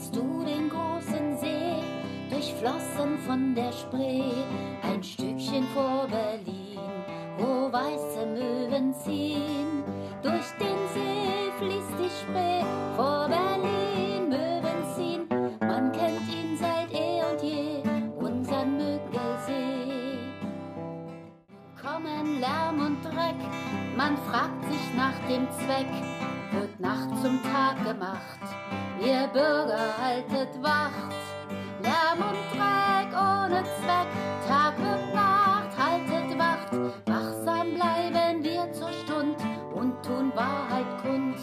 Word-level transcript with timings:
kennst 0.00 0.16
du 0.16 0.44
den 0.44 0.70
großen 0.70 1.36
See, 1.38 1.82
durchflossen 2.30 3.18
von 3.26 3.54
der 3.54 3.70
Spree, 3.70 4.32
ein 4.82 5.02
Stückchen 5.02 5.66
vor 5.74 6.06
Berlin, 6.08 6.78
wo 7.36 7.70
weiße 7.70 8.26
Möwen 8.26 8.94
ziehen. 8.94 9.84
Durch 10.22 10.46
den 10.58 10.78
See 10.94 11.52
fließt 11.58 11.98
die 11.98 12.10
Spree, 12.18 12.64
vor 12.96 13.28
Berlin 13.28 14.30
Möwen 14.30 14.94
ziehen. 14.96 15.28
Man 15.60 15.92
kennt 15.92 16.26
ihn 16.28 16.56
seit 16.56 16.90
eh 16.94 17.22
und 17.30 17.42
je, 17.42 17.82
unseren 18.16 18.78
Müggelsee. 18.78 20.16
Kommen 21.82 22.40
Lärm 22.40 22.86
und 22.86 23.04
Dreck, 23.04 23.36
man 23.98 24.16
fragt 24.16 24.64
sich 24.64 24.94
nach 24.96 25.18
dem 25.28 25.46
Zweck, 25.50 25.92
wird 26.52 26.80
Nacht 26.80 27.10
zum 27.22 27.38
Tag 27.42 27.84
gemacht. 27.84 28.89
Ihr 29.02 29.26
Bürger 29.32 29.96
haltet 29.96 30.62
Wacht, 30.62 31.14
Lärm 31.82 32.18
und 32.18 32.36
Dreck 32.52 33.08
ohne 33.16 33.64
Zweck, 33.80 34.08
Tag 34.46 34.76
und 34.76 35.14
Nacht 35.14 35.74
haltet 35.78 36.38
Wacht, 36.38 36.72
wachsam 37.06 37.74
bleiben 37.76 38.44
wir 38.44 38.70
zur 38.74 38.92
Stund 38.92 39.36
und 39.74 40.02
tun 40.04 40.30
Wahrheit 40.34 41.00
kund. 41.00 41.36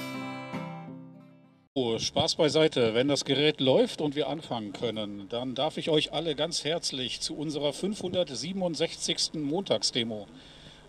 Oh, 1.74 1.98
Spaß 1.98 2.36
beiseite. 2.36 2.94
Wenn 2.94 3.08
das 3.08 3.26
Gerät 3.26 3.60
läuft 3.60 4.02
und 4.02 4.16
wir 4.16 4.28
anfangen 4.30 4.74
können, 4.74 5.28
dann 5.30 5.56
darf 5.56 5.78
ich 5.78 5.90
euch 5.90 6.14
alle 6.14 6.36
ganz 6.36 6.64
herzlich 6.64 7.22
zu 7.22 7.36
unserer 7.36 7.74
567. 7.74 9.34
Montagsdemo 9.34 10.28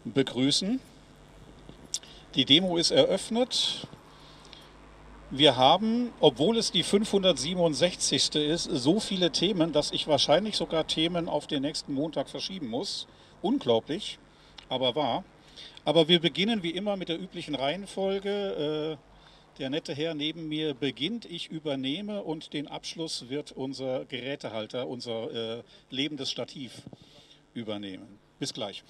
begrüßen. 0.05 0.81
Die 2.35 2.45
Demo 2.45 2.77
ist 2.77 2.91
eröffnet. 2.91 3.87
Wir 5.31 5.57
haben, 5.57 6.11
obwohl 6.21 6.57
es 6.57 6.73
die 6.73 6.83
567. 6.83 8.35
ist, 8.37 8.65
so 8.65 8.99
viele 8.99 9.31
Themen, 9.31 9.73
dass 9.73 9.91
ich 9.91 10.07
wahrscheinlich 10.07 10.57
sogar 10.57 10.87
Themen 10.87 11.29
auf 11.29 11.47
den 11.47 11.61
nächsten 11.61 11.93
Montag 11.93 12.31
verschieben 12.31 12.69
muss. 12.69 13.07
Unglaublich, 13.43 14.19
aber 14.71 14.95
wahr. 14.95 15.25
Aber 15.85 16.09
wir 16.09 16.21
beginnen 16.21 16.63
wie 16.63 16.71
immer 16.71 16.97
mit 16.97 17.11
der 17.11 17.21
üblichen 17.21 17.55
Reihenfolge. 17.55 18.97
Äh, 18.99 19.59
der 19.59 19.69
nette 19.69 19.93
Herr 19.93 20.15
neben 20.15 20.49
mir 20.49 20.73
beginnt, 20.73 21.27
ich 21.27 21.51
übernehme 21.51 22.23
und 22.23 22.55
den 22.55 22.67
Abschluss 22.67 23.29
wird 23.29 23.53
unser 23.53 24.07
Gerätehalter, 24.07 24.89
unser 24.89 25.59
äh, 25.59 25.63
lebendes 25.91 26.31
Stativ 26.31 26.73
übernehmen. 27.53 28.19
Bis 28.39 28.55
gleich. 28.55 28.83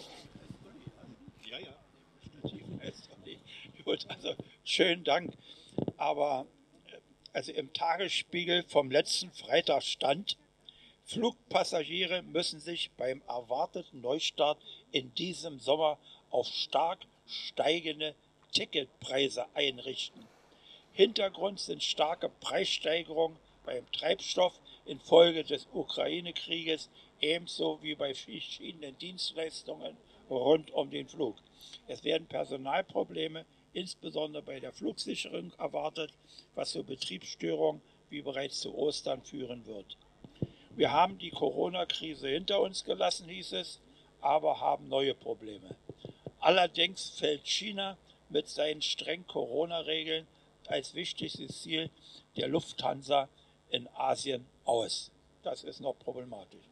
Ja, 1.50 1.58
ja, 1.58 1.74
Stativ 2.30 2.64
also 4.08 4.34
schönen 4.62 5.02
Dank. 5.02 5.32
Aber 5.96 6.46
äh, 6.86 6.98
also 7.32 7.52
im 7.52 7.72
Tagesspiegel 7.72 8.64
vom 8.64 8.90
letzten 8.90 9.30
Freitag 9.32 9.82
stand, 9.82 10.36
Flugpassagiere 11.04 12.22
müssen 12.22 12.60
sich 12.60 12.90
beim 12.98 13.22
erwarteten 13.26 14.02
Neustart 14.02 14.58
in 14.92 15.14
diesem 15.14 15.58
Sommer 15.58 15.98
auf 16.30 16.46
stark 16.46 16.98
steigende 17.26 18.14
Ticketpreise 18.52 19.46
einrichten. 19.54 20.26
Hintergrund 20.92 21.60
sind 21.60 21.82
starke 21.82 22.28
Preissteigerungen 22.40 23.38
beim 23.64 23.90
Treibstoff 23.92 24.60
infolge 24.84 25.44
des 25.44 25.66
Ukraine-Krieges, 25.72 26.90
ebenso 27.20 27.82
wie 27.82 27.94
bei 27.94 28.14
verschiedenen 28.14 28.96
Dienstleistungen 28.98 29.96
rund 30.28 30.70
um 30.72 30.90
den 30.90 31.08
Flug. 31.08 31.36
Es 31.86 32.04
werden 32.04 32.26
Personalprobleme 32.26 33.44
insbesondere 33.72 34.42
bei 34.42 34.60
der 34.60 34.72
Flugsicherung 34.72 35.52
erwartet, 35.58 36.12
was 36.54 36.72
zu 36.72 36.84
Betriebsstörungen 36.84 37.82
wie 38.10 38.22
bereits 38.22 38.60
zu 38.60 38.74
Ostern 38.74 39.22
führen 39.22 39.66
wird. 39.66 39.96
Wir 40.76 40.92
haben 40.92 41.18
die 41.18 41.30
Corona-Krise 41.30 42.28
hinter 42.28 42.60
uns 42.60 42.84
gelassen, 42.84 43.28
hieß 43.28 43.52
es, 43.52 43.80
aber 44.20 44.60
haben 44.60 44.88
neue 44.88 45.14
Probleme. 45.14 45.76
Allerdings 46.40 47.10
fällt 47.10 47.46
China 47.46 47.96
mit 48.28 48.48
seinen 48.48 48.82
strengen 48.82 49.26
Corona-Regeln 49.26 50.26
als 50.66 50.94
wichtigstes 50.94 51.62
Ziel 51.62 51.90
der 52.36 52.48
Lufthansa 52.48 53.28
in 53.70 53.88
Asien 53.94 54.46
aus. 54.64 55.10
Das 55.42 55.64
ist 55.64 55.80
noch 55.80 55.98
problematisch. 55.98 56.64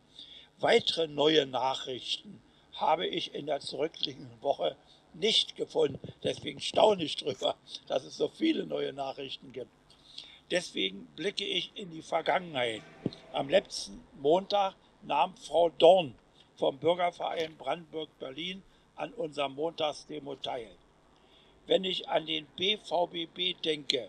Weitere 0.59 1.09
neue 1.09 1.47
Nachrichten 1.47 2.41
habe 2.73 3.07
ich 3.07 3.35
in 3.35 3.47
der 3.47 3.61
zurückliegenden 3.61 4.41
Woche 4.43 4.77
nicht 5.19 5.57
gefunden. 5.57 5.99
Deswegen 6.23 6.61
staune 6.61 7.05
ich 7.05 7.17
drüber, 7.17 7.57
dass 7.87 8.05
es 8.05 8.17
so 8.17 8.29
viele 8.29 8.67
neue 8.67 8.93
Nachrichten 8.93 9.53
gibt. 9.53 9.71
Deswegen 10.51 11.07
blicke 11.17 11.45
ich 11.45 11.73
in 11.75 11.91
die 11.91 12.03
Vergangenheit. 12.03 12.83
Am 13.33 13.49
letzten 13.49 14.03
Montag 14.21 14.75
nahm 15.03 15.37
Frau 15.37 15.71
Dorn 15.71 16.15
vom 16.57 16.79
Bürgerverein 16.79 17.57
Brandenburg-Berlin 17.57 18.63
an 18.95 19.13
unserem 19.15 19.55
Montagsdemo 19.55 20.37
teil. 20.37 20.71
Wenn 21.67 21.85
ich 21.85 22.09
an 22.09 22.27
den 22.27 22.47
BVBB 22.57 23.61
denke, 23.63 24.09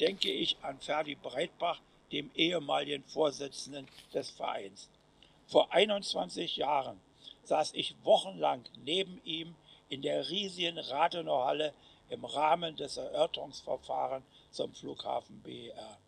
denke 0.00 0.30
ich 0.30 0.56
an 0.62 0.80
Ferdi 0.80 1.14
Breitbach, 1.14 1.80
dem 2.12 2.30
ehemaligen 2.34 3.04
Vorsitzenden 3.04 3.86
des 4.14 4.30
Vereins. 4.30 4.88
Vor 5.46 5.72
21 5.72 6.56
Jahren 6.56 6.98
saß 7.44 7.74
ich 7.74 7.94
wochenlang 8.02 8.64
neben 8.84 9.20
ihm 9.24 9.54
in 9.88 10.02
der 10.02 10.28
riesigen 10.28 10.78
Rathenauer 10.78 11.46
Halle 11.46 11.74
im 12.10 12.24
Rahmen 12.24 12.76
des 12.76 12.96
Erörterungsverfahrens 12.96 14.24
zum 14.50 14.74
Flughafen 14.74 15.40
BER. 15.42 15.98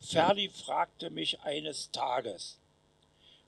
Ferdi 0.00 0.48
fragte 0.48 1.10
mich 1.10 1.40
eines 1.40 1.90
Tages, 1.90 2.58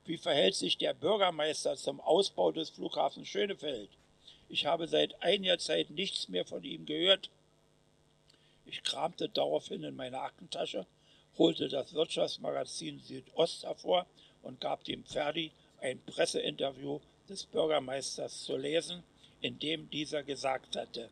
wie 0.04 0.18
verhält 0.18 0.54
sich 0.54 0.78
der 0.78 0.94
Bürgermeister 0.94 1.76
zum 1.76 2.00
Ausbau 2.00 2.50
des 2.50 2.70
Flughafens 2.70 3.28
Schönefeld? 3.28 3.88
Ich 4.48 4.66
habe 4.66 4.88
seit 4.88 5.22
einiger 5.22 5.58
Zeit 5.58 5.90
nichts 5.90 6.28
mehr 6.28 6.44
von 6.44 6.64
ihm 6.64 6.84
gehört. 6.86 7.30
Ich 8.66 8.82
kramte 8.82 9.28
daraufhin 9.28 9.84
in 9.84 9.94
meine 9.94 10.20
Aktentasche, 10.20 10.86
holte 11.38 11.68
das 11.68 11.94
Wirtschaftsmagazin 11.94 13.00
Südost 13.00 13.62
hervor 13.62 14.06
und 14.42 14.60
gab 14.60 14.84
dem 14.84 15.04
Ferdi 15.04 15.52
ein 15.80 16.00
Presseinterview 16.04 17.00
des 17.28 17.44
Bürgermeisters 17.44 18.42
zu 18.42 18.56
lesen, 18.56 19.02
in 19.42 19.58
dem 19.58 19.90
dieser 19.90 20.22
gesagt 20.22 20.76
hatte, 20.76 21.10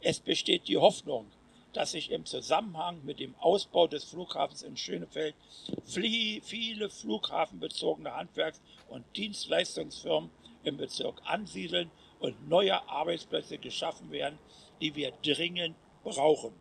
es 0.00 0.20
besteht 0.20 0.68
die 0.68 0.76
Hoffnung, 0.76 1.26
dass 1.72 1.92
sich 1.92 2.10
im 2.10 2.26
Zusammenhang 2.26 3.02
mit 3.04 3.18
dem 3.18 3.34
Ausbau 3.36 3.86
des 3.86 4.04
Flughafens 4.04 4.62
in 4.62 4.76
Schönefeld 4.76 5.34
viele 5.86 6.90
flughafenbezogene 6.90 8.14
Handwerks- 8.14 8.60
und 8.88 9.04
Dienstleistungsfirmen 9.16 10.30
im 10.64 10.76
Bezirk 10.76 11.20
ansiedeln 11.24 11.90
und 12.20 12.48
neue 12.48 12.88
Arbeitsplätze 12.88 13.58
geschaffen 13.58 14.10
werden, 14.10 14.38
die 14.80 14.94
wir 14.94 15.12
dringend 15.22 15.74
brauchen. 16.04 16.52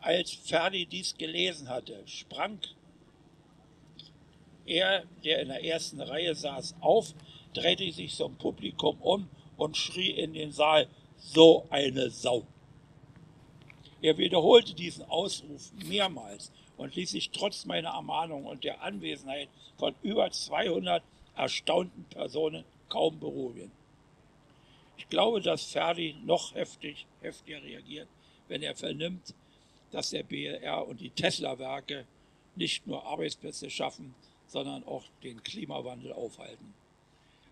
Als 0.00 0.32
Ferdi 0.32 0.86
dies 0.86 1.16
gelesen 1.16 1.68
hatte, 1.68 2.02
sprang 2.06 2.58
er, 4.66 5.04
der 5.24 5.42
in 5.42 5.48
der 5.48 5.64
ersten 5.64 6.00
Reihe 6.00 6.34
saß, 6.34 6.76
auf, 6.80 7.14
drehte 7.54 7.90
sich 7.92 8.14
zum 8.14 8.36
Publikum 8.36 9.00
um 9.00 9.28
und 9.56 9.76
schrie 9.76 10.10
in 10.10 10.32
den 10.34 10.52
Saal, 10.52 10.88
so 11.18 11.66
eine 11.70 12.10
Sau. 12.10 12.46
Er 14.02 14.16
wiederholte 14.16 14.74
diesen 14.74 15.04
Ausruf 15.04 15.72
mehrmals 15.84 16.50
und 16.76 16.94
ließ 16.94 17.10
sich 17.10 17.30
trotz 17.30 17.66
meiner 17.66 17.90
Ermahnung 17.90 18.46
und 18.46 18.64
der 18.64 18.82
Anwesenheit 18.82 19.48
von 19.76 19.94
über 20.02 20.30
200 20.30 21.02
erstaunten 21.36 22.04
Personen 22.04 22.64
kaum 22.88 23.20
beruhigen. 23.20 23.70
Ich 24.96 25.08
glaube, 25.08 25.40
dass 25.40 25.64
Ferdi 25.64 26.16
noch 26.24 26.54
heftig, 26.54 27.06
heftiger 27.20 27.62
reagiert, 27.62 28.08
wenn 28.48 28.62
er 28.62 28.74
vernimmt, 28.74 29.34
dass 29.90 30.10
der 30.10 30.22
BLR 30.22 30.86
und 30.86 31.00
die 31.00 31.10
Tesla-Werke 31.10 32.06
nicht 32.56 32.86
nur 32.86 33.04
Arbeitsplätze 33.04 33.70
schaffen, 33.70 34.14
sondern 34.46 34.84
auch 34.84 35.04
den 35.22 35.42
Klimawandel 35.42 36.12
aufhalten. 36.12 36.74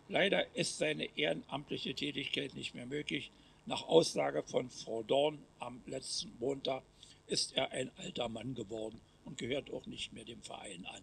Leider 0.09 0.57
ist 0.57 0.79
seine 0.79 1.05
ehrenamtliche 1.19 1.95
Tätigkeit 1.95 2.55
nicht 2.55 2.75
mehr 2.75 2.87
möglich. 2.87 3.31
Nach 3.67 3.83
Aussage 3.83 4.43
von 4.43 4.71
Frau 4.71 5.03
Dorn 5.03 5.39
am 5.59 5.83
letzten 5.85 6.33
Montag 6.39 6.83
ist 7.27 7.55
er 7.55 7.73
ein 7.73 7.91
alter 7.99 8.31
Mann 8.31 8.55
geworden 8.55 8.99
und 9.27 9.37
gehört 9.37 9.71
auch 9.71 9.85
nicht 9.85 10.15
mehr 10.15 10.25
dem 10.25 10.41
Verein 10.41 10.87
an. 10.87 11.03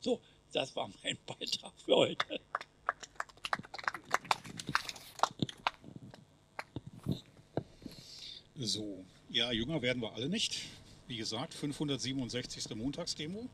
So, 0.00 0.20
das 0.52 0.76
war 0.76 0.90
mein 1.02 1.16
Beitrag 1.26 1.72
für 1.78 1.96
heute. 1.96 2.40
So, 8.56 9.06
ja, 9.30 9.50
jünger 9.52 9.80
werden 9.80 10.02
wir 10.02 10.12
alle 10.12 10.28
nicht. 10.28 10.60
Wie 11.08 11.16
gesagt, 11.16 11.54
567. 11.54 12.74
Montagsdemo. 12.76 13.48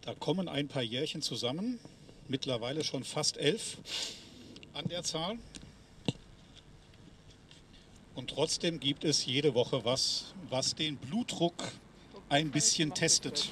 Da 0.00 0.14
kommen 0.14 0.48
ein 0.48 0.68
paar 0.68 0.82
Jährchen 0.82 1.20
zusammen 1.20 1.78
mittlerweile 2.30 2.84
schon 2.84 3.04
fast 3.04 3.36
elf 3.36 3.78
an 4.72 4.86
der 4.88 5.02
Zahl. 5.02 5.38
Und 8.14 8.30
trotzdem 8.30 8.80
gibt 8.80 9.04
es 9.04 9.26
jede 9.26 9.54
Woche 9.54 9.84
was, 9.84 10.34
was 10.48 10.74
den 10.74 10.96
Blutdruck 10.96 11.54
ein 12.28 12.50
bisschen 12.50 12.94
testet. 12.94 13.50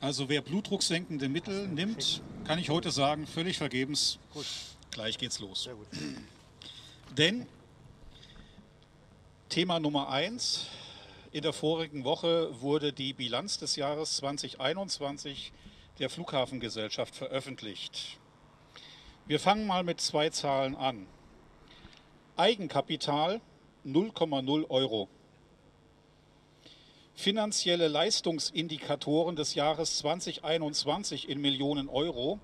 Also 0.00 0.28
wer 0.28 0.40
blutdrucksenkende 0.40 1.28
Mittel 1.28 1.68
nimmt, 1.68 2.22
kann 2.44 2.58
ich 2.58 2.70
heute 2.70 2.90
sagen, 2.90 3.26
völlig 3.26 3.58
vergebens. 3.58 4.18
Gleich 4.90 5.18
geht's 5.18 5.38
los. 5.38 5.68
Denn 7.16 7.46
Thema 9.48 9.78
Nummer 9.78 10.08
eins, 10.08 10.66
in 11.30 11.42
der 11.42 11.52
vorigen 11.52 12.04
Woche 12.04 12.60
wurde 12.60 12.92
die 12.92 13.12
Bilanz 13.12 13.58
des 13.58 13.76
Jahres 13.76 14.16
2021 14.16 15.52
der 15.98 16.10
Flughafengesellschaft 16.10 17.14
veröffentlicht. 17.14 18.18
Wir 19.26 19.38
fangen 19.38 19.66
mal 19.66 19.84
mit 19.84 20.00
zwei 20.00 20.30
Zahlen 20.30 20.74
an. 20.74 21.06
Eigenkapital 22.36 23.40
0,0 23.84 24.70
Euro. 24.70 25.08
Finanzielle 27.14 27.88
Leistungsindikatoren 27.88 29.36
des 29.36 29.54
Jahres 29.54 29.98
2021 29.98 31.28
in 31.28 31.40
Millionen 31.40 31.88
Euro 31.88 32.40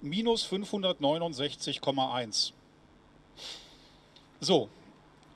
minus 0.00 0.46
569,1. 0.46 2.52
So, 4.40 4.68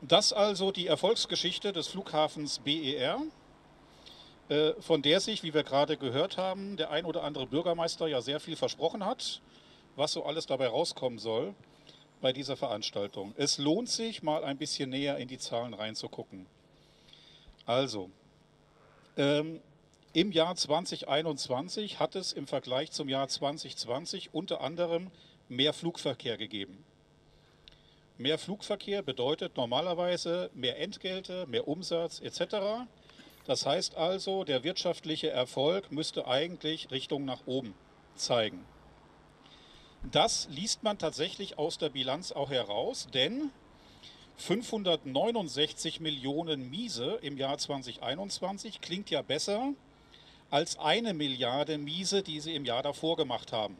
das 0.02 0.32
also 0.32 0.72
die 0.72 0.86
Erfolgsgeschichte 0.86 1.72
des 1.72 1.88
Flughafens 1.88 2.60
BER, 2.60 3.20
von 4.80 5.02
der 5.02 5.20
sich, 5.20 5.42
wie 5.42 5.54
wir 5.54 5.62
gerade 5.62 5.96
gehört 5.96 6.36
haben, 6.36 6.76
der 6.76 6.90
ein 6.90 7.04
oder 7.04 7.22
andere 7.22 7.46
Bürgermeister 7.46 8.08
ja 8.08 8.20
sehr 8.20 8.40
viel 8.40 8.56
versprochen 8.56 9.04
hat, 9.04 9.40
was 9.94 10.12
so 10.12 10.24
alles 10.24 10.46
dabei 10.46 10.66
rauskommen 10.66 11.18
soll 11.18 11.54
bei 12.20 12.32
dieser 12.32 12.56
Veranstaltung. 12.56 13.32
Es 13.36 13.58
lohnt 13.58 13.88
sich, 13.88 14.22
mal 14.22 14.44
ein 14.44 14.58
bisschen 14.58 14.90
näher 14.90 15.18
in 15.18 15.28
die 15.28 15.38
Zahlen 15.38 15.72
reinzugucken. 15.72 16.46
Also, 17.64 18.10
ähm, 19.16 19.60
im 20.12 20.32
Jahr 20.32 20.56
2021 20.56 22.00
hat 22.00 22.16
es 22.16 22.32
im 22.32 22.48
Vergleich 22.48 22.90
zum 22.90 23.08
Jahr 23.08 23.28
2020 23.28 24.34
unter 24.34 24.60
anderem 24.60 25.12
mehr 25.48 25.72
Flugverkehr 25.72 26.36
gegeben. 26.36 26.84
Mehr 28.18 28.36
Flugverkehr 28.36 29.02
bedeutet 29.02 29.56
normalerweise 29.56 30.50
mehr 30.52 30.78
Entgelte, 30.80 31.46
mehr 31.46 31.68
Umsatz 31.68 32.20
etc. 32.20 32.88
Das 33.44 33.66
heißt 33.66 33.96
also, 33.96 34.44
der 34.44 34.64
wirtschaftliche 34.64 35.30
Erfolg 35.30 35.90
müsste 35.90 36.26
eigentlich 36.26 36.90
Richtung 36.90 37.24
nach 37.24 37.46
oben 37.46 37.74
zeigen. 38.14 38.64
Das 40.10 40.48
liest 40.50 40.82
man 40.82 40.98
tatsächlich 40.98 41.58
aus 41.58 41.78
der 41.78 41.90
Bilanz 41.90 42.32
auch 42.32 42.50
heraus, 42.50 43.08
denn 43.12 43.50
569 44.36 46.00
Millionen 46.00 46.70
Miese 46.70 47.18
im 47.20 47.36
Jahr 47.36 47.58
2021 47.58 48.80
klingt 48.80 49.10
ja 49.10 49.20
besser 49.20 49.74
als 50.48 50.78
eine 50.78 51.12
Milliarde 51.12 51.76
Miese, 51.76 52.22
die 52.22 52.40
sie 52.40 52.54
im 52.54 52.64
Jahr 52.64 52.82
davor 52.82 53.16
gemacht 53.16 53.52
haben. 53.52 53.76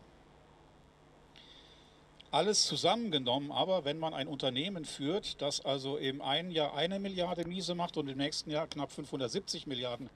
Alles 2.32 2.66
zusammengenommen 2.66 3.50
aber, 3.50 3.84
wenn 3.84 3.98
man 3.98 4.14
ein 4.14 4.28
Unternehmen 4.28 4.84
führt, 4.84 5.42
das 5.42 5.64
also 5.64 5.96
im 5.96 6.22
einen 6.22 6.52
Jahr 6.52 6.74
eine 6.74 7.00
Milliarde 7.00 7.44
Miese 7.44 7.74
macht 7.74 7.96
und 7.96 8.08
im 8.08 8.18
nächsten 8.18 8.50
Jahr 8.50 8.68
knapp 8.68 8.92
570 8.92 9.66
Milliarden, 9.66 10.08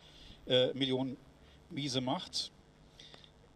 äh, 0.46 0.72
Millionen 0.74 1.16
Miese 1.70 2.00
macht, 2.00 2.52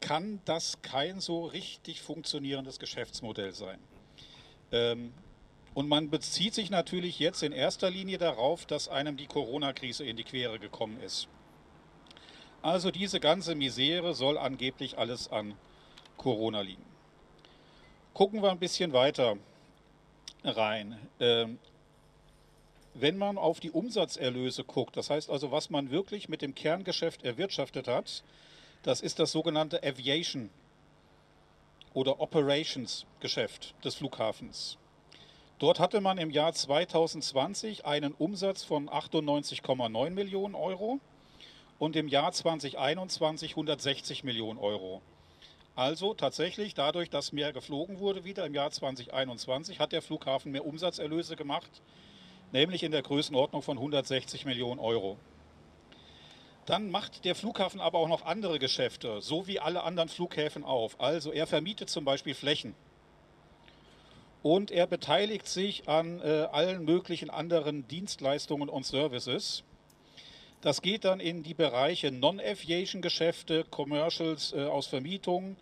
kann 0.00 0.40
das 0.44 0.82
kein 0.82 1.20
so 1.20 1.46
richtig 1.46 2.02
funktionierendes 2.02 2.80
Geschäftsmodell 2.80 3.52
sein. 3.52 3.78
Ähm, 4.72 5.12
und 5.74 5.88
man 5.88 6.10
bezieht 6.10 6.54
sich 6.54 6.70
natürlich 6.70 7.20
jetzt 7.20 7.44
in 7.44 7.52
erster 7.52 7.90
Linie 7.90 8.18
darauf, 8.18 8.66
dass 8.66 8.88
einem 8.88 9.16
die 9.16 9.26
Corona-Krise 9.26 10.04
in 10.04 10.16
die 10.16 10.24
Quere 10.24 10.58
gekommen 10.58 11.00
ist. 11.00 11.28
Also 12.60 12.90
diese 12.90 13.20
ganze 13.20 13.54
Misere 13.54 14.14
soll 14.14 14.36
angeblich 14.36 14.98
alles 14.98 15.30
an 15.30 15.54
Corona 16.16 16.62
liegen. 16.62 16.87
Gucken 18.18 18.42
wir 18.42 18.50
ein 18.50 18.58
bisschen 18.58 18.92
weiter 18.92 19.36
rein. 20.42 20.98
Ähm, 21.20 21.60
wenn 22.94 23.16
man 23.16 23.38
auf 23.38 23.60
die 23.60 23.70
Umsatzerlöse 23.70 24.64
guckt, 24.64 24.96
das 24.96 25.08
heißt 25.08 25.30
also, 25.30 25.52
was 25.52 25.70
man 25.70 25.92
wirklich 25.92 26.28
mit 26.28 26.42
dem 26.42 26.52
Kerngeschäft 26.52 27.22
erwirtschaftet 27.22 27.86
hat, 27.86 28.24
das 28.82 29.02
ist 29.02 29.20
das 29.20 29.30
sogenannte 29.30 29.84
Aviation 29.84 30.50
oder 31.94 32.20
Operations 32.20 33.06
Geschäft 33.20 33.76
des 33.84 33.94
Flughafens. 33.94 34.78
Dort 35.60 35.78
hatte 35.78 36.00
man 36.00 36.18
im 36.18 36.30
Jahr 36.30 36.52
2020 36.52 37.86
einen 37.86 38.14
Umsatz 38.14 38.64
von 38.64 38.90
98,9 38.90 40.10
Millionen 40.10 40.56
Euro 40.56 40.98
und 41.78 41.94
im 41.94 42.08
Jahr 42.08 42.32
2021 42.32 43.52
160 43.52 44.24
Millionen 44.24 44.58
Euro. 44.58 45.02
Also 45.78 46.12
tatsächlich 46.12 46.74
dadurch, 46.74 47.08
dass 47.08 47.30
mehr 47.30 47.52
geflogen 47.52 48.00
wurde 48.00 48.24
wieder 48.24 48.44
im 48.44 48.52
Jahr 48.52 48.72
2021, 48.72 49.78
hat 49.78 49.92
der 49.92 50.02
Flughafen 50.02 50.50
mehr 50.50 50.66
Umsatzerlöse 50.66 51.36
gemacht, 51.36 51.70
nämlich 52.50 52.82
in 52.82 52.90
der 52.90 53.02
Größenordnung 53.02 53.62
von 53.62 53.76
160 53.76 54.44
Millionen 54.44 54.80
Euro. 54.80 55.18
Dann 56.66 56.90
macht 56.90 57.24
der 57.24 57.36
Flughafen 57.36 57.78
aber 57.78 58.00
auch 58.00 58.08
noch 58.08 58.24
andere 58.24 58.58
Geschäfte, 58.58 59.22
so 59.22 59.46
wie 59.46 59.60
alle 59.60 59.84
anderen 59.84 60.08
Flughäfen 60.08 60.64
auf. 60.64 61.00
Also 61.00 61.30
er 61.30 61.46
vermietet 61.46 61.90
zum 61.90 62.04
Beispiel 62.04 62.34
Flächen 62.34 62.74
und 64.42 64.72
er 64.72 64.88
beteiligt 64.88 65.46
sich 65.46 65.88
an 65.88 66.20
äh, 66.22 66.48
allen 66.50 66.84
möglichen 66.84 67.30
anderen 67.30 67.86
Dienstleistungen 67.86 68.68
und 68.68 68.84
Services. 68.84 69.62
Das 70.60 70.82
geht 70.82 71.04
dann 71.04 71.20
in 71.20 71.44
die 71.44 71.54
Bereiche 71.54 72.10
Non-Aviation-Geschäfte, 72.10 73.64
Commercials 73.70 74.52
äh, 74.52 74.64
aus 74.64 74.88
Vermietung, 74.88 75.56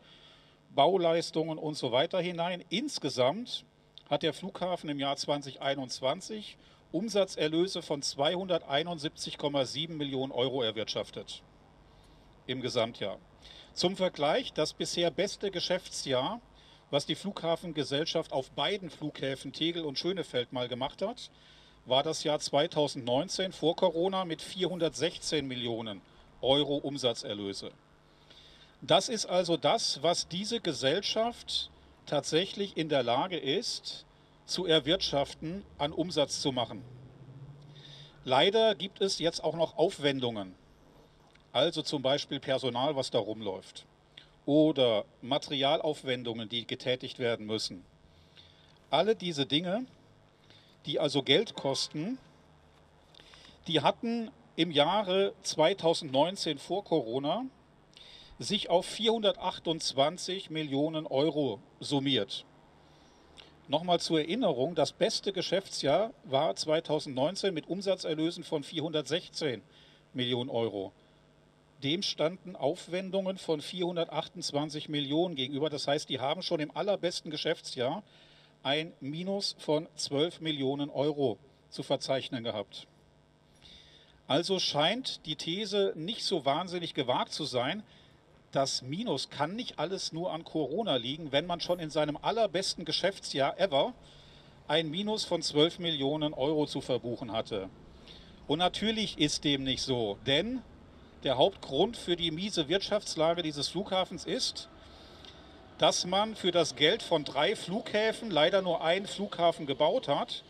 Bauleistungen 0.74 1.58
und 1.58 1.74
so 1.74 1.92
weiter 1.92 2.18
hinein. 2.20 2.64
Insgesamt 2.70 3.66
hat 4.08 4.22
der 4.22 4.32
Flughafen 4.32 4.88
im 4.88 4.98
Jahr 4.98 5.16
2021 5.16 6.56
Umsatzerlöse 6.92 7.82
von 7.82 8.00
271,7 8.00 9.90
Millionen 9.90 10.32
Euro 10.32 10.62
erwirtschaftet 10.62 11.42
im 12.46 12.62
Gesamtjahr. 12.62 13.18
Zum 13.74 13.96
Vergleich, 13.96 14.54
das 14.54 14.72
bisher 14.72 15.10
beste 15.10 15.50
Geschäftsjahr, 15.50 16.40
was 16.90 17.04
die 17.04 17.16
Flughafengesellschaft 17.16 18.32
auf 18.32 18.50
beiden 18.52 18.88
Flughäfen 18.88 19.52
Tegel 19.52 19.84
und 19.84 19.98
Schönefeld 19.98 20.52
mal 20.52 20.68
gemacht 20.68 21.02
hat, 21.02 21.30
war 21.86 22.02
das 22.02 22.24
Jahr 22.24 22.40
2019 22.40 23.52
vor 23.52 23.76
Corona 23.76 24.24
mit 24.24 24.42
416 24.42 25.46
Millionen 25.46 26.02
Euro 26.42 26.76
Umsatzerlöse. 26.76 27.70
Das 28.82 29.08
ist 29.08 29.26
also 29.26 29.56
das, 29.56 30.02
was 30.02 30.28
diese 30.28 30.60
Gesellschaft 30.60 31.70
tatsächlich 32.04 32.76
in 32.76 32.88
der 32.88 33.02
Lage 33.02 33.38
ist, 33.38 34.04
zu 34.46 34.66
erwirtschaften, 34.66 35.64
an 35.78 35.92
Umsatz 35.92 36.40
zu 36.40 36.52
machen. 36.52 36.82
Leider 38.24 38.74
gibt 38.74 39.00
es 39.00 39.18
jetzt 39.18 39.42
auch 39.42 39.54
noch 39.54 39.78
Aufwendungen, 39.78 40.54
also 41.52 41.82
zum 41.82 42.02
Beispiel 42.02 42.40
Personal, 42.40 42.96
was 42.96 43.10
da 43.10 43.18
rumläuft, 43.18 43.86
oder 44.44 45.04
Materialaufwendungen, 45.22 46.48
die 46.48 46.66
getätigt 46.66 47.18
werden 47.18 47.46
müssen. 47.46 47.84
Alle 48.90 49.16
diese 49.16 49.46
Dinge, 49.46 49.86
die 50.86 50.98
also 51.00 51.22
Geld 51.22 51.54
kosten, 51.54 52.18
die 53.66 53.80
hatten 53.80 54.30
im 54.54 54.70
Jahre 54.70 55.34
2019 55.42 56.58
vor 56.58 56.84
Corona 56.84 57.44
sich 58.38 58.70
auf 58.70 58.86
428 58.86 60.50
Millionen 60.50 61.06
Euro 61.06 61.60
summiert. 61.80 62.44
Nochmal 63.68 63.98
zur 63.98 64.20
Erinnerung, 64.20 64.76
das 64.76 64.92
beste 64.92 65.32
Geschäftsjahr 65.32 66.12
war 66.24 66.54
2019 66.54 67.52
mit 67.52 67.68
Umsatzerlösen 67.68 68.44
von 68.44 68.62
416 68.62 69.62
Millionen 70.12 70.50
Euro. 70.50 70.92
Dem 71.82 72.02
standen 72.02 72.56
Aufwendungen 72.56 73.38
von 73.38 73.60
428 73.60 74.88
Millionen 74.88 75.34
gegenüber. 75.34 75.68
Das 75.68 75.88
heißt, 75.88 76.08
die 76.08 76.20
haben 76.20 76.42
schon 76.42 76.60
im 76.60 76.74
allerbesten 76.74 77.30
Geschäftsjahr 77.30 78.02
ein 78.66 78.92
Minus 78.98 79.54
von 79.60 79.86
12 79.94 80.40
Millionen 80.40 80.90
Euro 80.90 81.38
zu 81.70 81.84
verzeichnen 81.84 82.42
gehabt. 82.42 82.88
Also 84.26 84.58
scheint 84.58 85.24
die 85.24 85.36
These 85.36 85.92
nicht 85.94 86.24
so 86.24 86.44
wahnsinnig 86.44 86.92
gewagt 86.92 87.32
zu 87.32 87.44
sein, 87.44 87.84
das 88.50 88.82
Minus 88.82 89.30
kann 89.30 89.54
nicht 89.54 89.78
alles 89.78 90.12
nur 90.12 90.32
an 90.32 90.42
Corona 90.42 90.96
liegen, 90.96 91.30
wenn 91.30 91.46
man 91.46 91.60
schon 91.60 91.78
in 91.78 91.90
seinem 91.90 92.16
allerbesten 92.20 92.84
Geschäftsjahr 92.84 93.56
ever 93.60 93.94
ein 94.66 94.90
Minus 94.90 95.24
von 95.24 95.42
12 95.42 95.78
Millionen 95.78 96.34
Euro 96.34 96.66
zu 96.66 96.80
verbuchen 96.80 97.30
hatte. 97.30 97.68
Und 98.48 98.58
natürlich 98.58 99.16
ist 99.16 99.44
dem 99.44 99.62
nicht 99.62 99.82
so, 99.82 100.18
denn 100.26 100.60
der 101.22 101.38
Hauptgrund 101.38 101.96
für 101.96 102.16
die 102.16 102.32
miese 102.32 102.68
Wirtschaftslage 102.68 103.42
dieses 103.42 103.68
Flughafens 103.68 104.24
ist, 104.24 104.68
dass 105.78 106.06
man 106.06 106.36
für 106.36 106.52
das 106.52 106.74
Geld 106.74 107.02
von 107.02 107.24
drei 107.24 107.54
Flughäfen 107.54 108.30
leider 108.30 108.62
nur 108.62 108.82
einen 108.82 109.06
Flughafen 109.06 109.66
gebaut 109.66 110.08
hat 110.08 110.42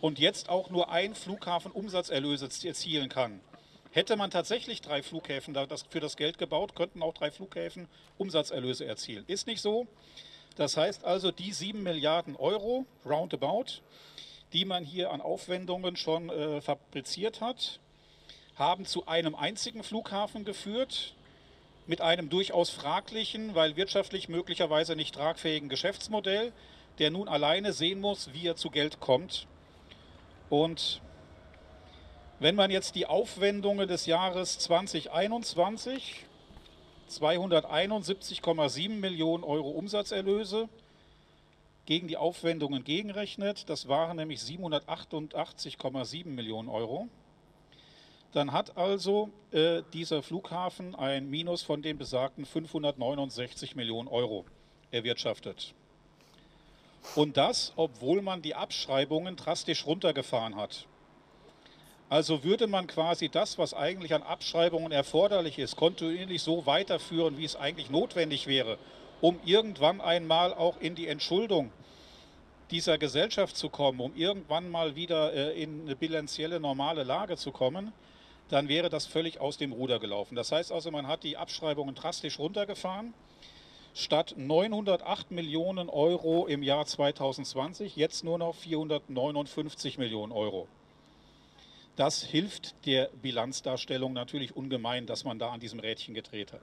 und 0.00 0.18
jetzt 0.18 0.48
auch 0.48 0.70
nur 0.70 0.90
ein 0.90 1.14
Flughafen 1.14 1.70
Umsatzerlöse 1.70 2.48
erzielen 2.66 3.08
kann. 3.08 3.40
Hätte 3.92 4.16
man 4.16 4.30
tatsächlich 4.30 4.80
drei 4.80 5.02
Flughäfen 5.02 5.54
für 5.90 6.00
das 6.00 6.16
Geld 6.16 6.38
gebaut, 6.38 6.74
könnten 6.74 7.02
auch 7.02 7.14
drei 7.14 7.30
Flughäfen 7.30 7.88
Umsatzerlöse 8.18 8.84
erzielen. 8.84 9.24
Ist 9.28 9.46
nicht 9.46 9.60
so. 9.60 9.86
Das 10.56 10.76
heißt 10.76 11.04
also, 11.04 11.30
die 11.30 11.52
7 11.52 11.82
Milliarden 11.82 12.34
Euro, 12.36 12.84
roundabout, 13.06 13.82
die 14.52 14.64
man 14.64 14.84
hier 14.84 15.10
an 15.10 15.20
Aufwendungen 15.20 15.96
schon 15.96 16.28
äh, 16.28 16.60
fabriziert 16.60 17.40
hat, 17.40 17.80
haben 18.56 18.84
zu 18.84 19.06
einem 19.06 19.34
einzigen 19.34 19.82
Flughafen 19.82 20.44
geführt, 20.44 21.14
mit 21.86 22.00
einem 22.00 22.28
durchaus 22.28 22.70
fraglichen, 22.70 23.54
weil 23.54 23.76
wirtschaftlich 23.76 24.28
möglicherweise 24.28 24.96
nicht 24.96 25.14
tragfähigen 25.14 25.68
Geschäftsmodell, 25.68 26.52
der 26.98 27.10
nun 27.10 27.28
alleine 27.28 27.72
sehen 27.72 28.00
muss, 28.00 28.32
wie 28.32 28.46
er 28.46 28.56
zu 28.56 28.70
Geld 28.70 29.00
kommt. 29.00 29.46
Und 30.50 31.00
wenn 32.38 32.54
man 32.54 32.70
jetzt 32.70 32.94
die 32.94 33.06
Aufwendungen 33.06 33.88
des 33.88 34.06
Jahres 34.06 34.58
2021, 34.58 36.26
271,7 37.08 38.88
Millionen 38.90 39.44
Euro 39.44 39.70
Umsatzerlöse, 39.70 40.68
gegen 41.84 42.06
die 42.06 42.16
Aufwendungen 42.16 42.84
gegenrechnet, 42.84 43.68
das 43.68 43.88
waren 43.88 44.16
nämlich 44.16 44.40
788,7 44.40 46.26
Millionen 46.28 46.68
Euro, 46.68 47.08
dann 48.32 48.52
hat 48.52 48.76
also 48.76 49.30
äh, 49.50 49.82
dieser 49.92 50.22
Flughafen 50.22 50.94
ein 50.94 51.28
Minus 51.28 51.62
von 51.62 51.82
den 51.82 51.98
besagten 51.98 52.46
569 52.46 53.76
Millionen 53.76 54.08
Euro 54.08 54.44
erwirtschaftet. 54.90 55.74
Und 57.14 57.36
das, 57.36 57.72
obwohl 57.76 58.22
man 58.22 58.42
die 58.42 58.54
Abschreibungen 58.54 59.36
drastisch 59.36 59.86
runtergefahren 59.86 60.56
hat. 60.56 60.86
Also 62.08 62.44
würde 62.44 62.66
man 62.66 62.86
quasi 62.86 63.28
das, 63.28 63.58
was 63.58 63.74
eigentlich 63.74 64.14
an 64.14 64.22
Abschreibungen 64.22 64.92
erforderlich 64.92 65.58
ist, 65.58 65.76
kontinuierlich 65.76 66.42
so 66.42 66.66
weiterführen, 66.66 67.38
wie 67.38 67.44
es 67.44 67.56
eigentlich 67.56 67.90
notwendig 67.90 68.46
wäre, 68.46 68.78
um 69.20 69.40
irgendwann 69.44 70.00
einmal 70.00 70.52
auch 70.52 70.78
in 70.80 70.94
die 70.94 71.08
Entschuldung 71.08 71.72
dieser 72.70 72.98
Gesellschaft 72.98 73.56
zu 73.56 73.68
kommen, 73.68 74.00
um 74.00 74.14
irgendwann 74.14 74.70
mal 74.70 74.94
wieder 74.94 75.32
äh, 75.32 75.62
in 75.62 75.82
eine 75.82 75.96
bilanzielle 75.96 76.60
normale 76.60 77.02
Lage 77.02 77.36
zu 77.36 77.50
kommen, 77.50 77.92
dann 78.48 78.68
wäre 78.68 78.88
das 78.88 79.06
völlig 79.06 79.40
aus 79.40 79.56
dem 79.56 79.72
Ruder 79.72 79.98
gelaufen. 79.98 80.34
Das 80.34 80.52
heißt 80.52 80.72
also, 80.72 80.90
man 80.90 81.06
hat 81.06 81.24
die 81.24 81.36
Abschreibungen 81.36 81.94
drastisch 81.94 82.38
runtergefahren. 82.38 83.14
Statt 83.94 84.34
908 84.36 85.30
Millionen 85.30 85.88
Euro 85.88 86.46
im 86.46 86.62
Jahr 86.62 86.86
2020 86.86 87.96
jetzt 87.96 88.24
nur 88.24 88.38
noch 88.38 88.54
459 88.54 89.98
Millionen 89.98 90.32
Euro. 90.32 90.66
Das 91.96 92.22
hilft 92.22 92.74
der 92.86 93.10
Bilanzdarstellung 93.20 94.14
natürlich 94.14 94.56
ungemein, 94.56 95.04
dass 95.06 95.24
man 95.24 95.38
da 95.38 95.50
an 95.50 95.60
diesem 95.60 95.78
Rädchen 95.78 96.14
gedreht 96.14 96.52
hat. 96.54 96.60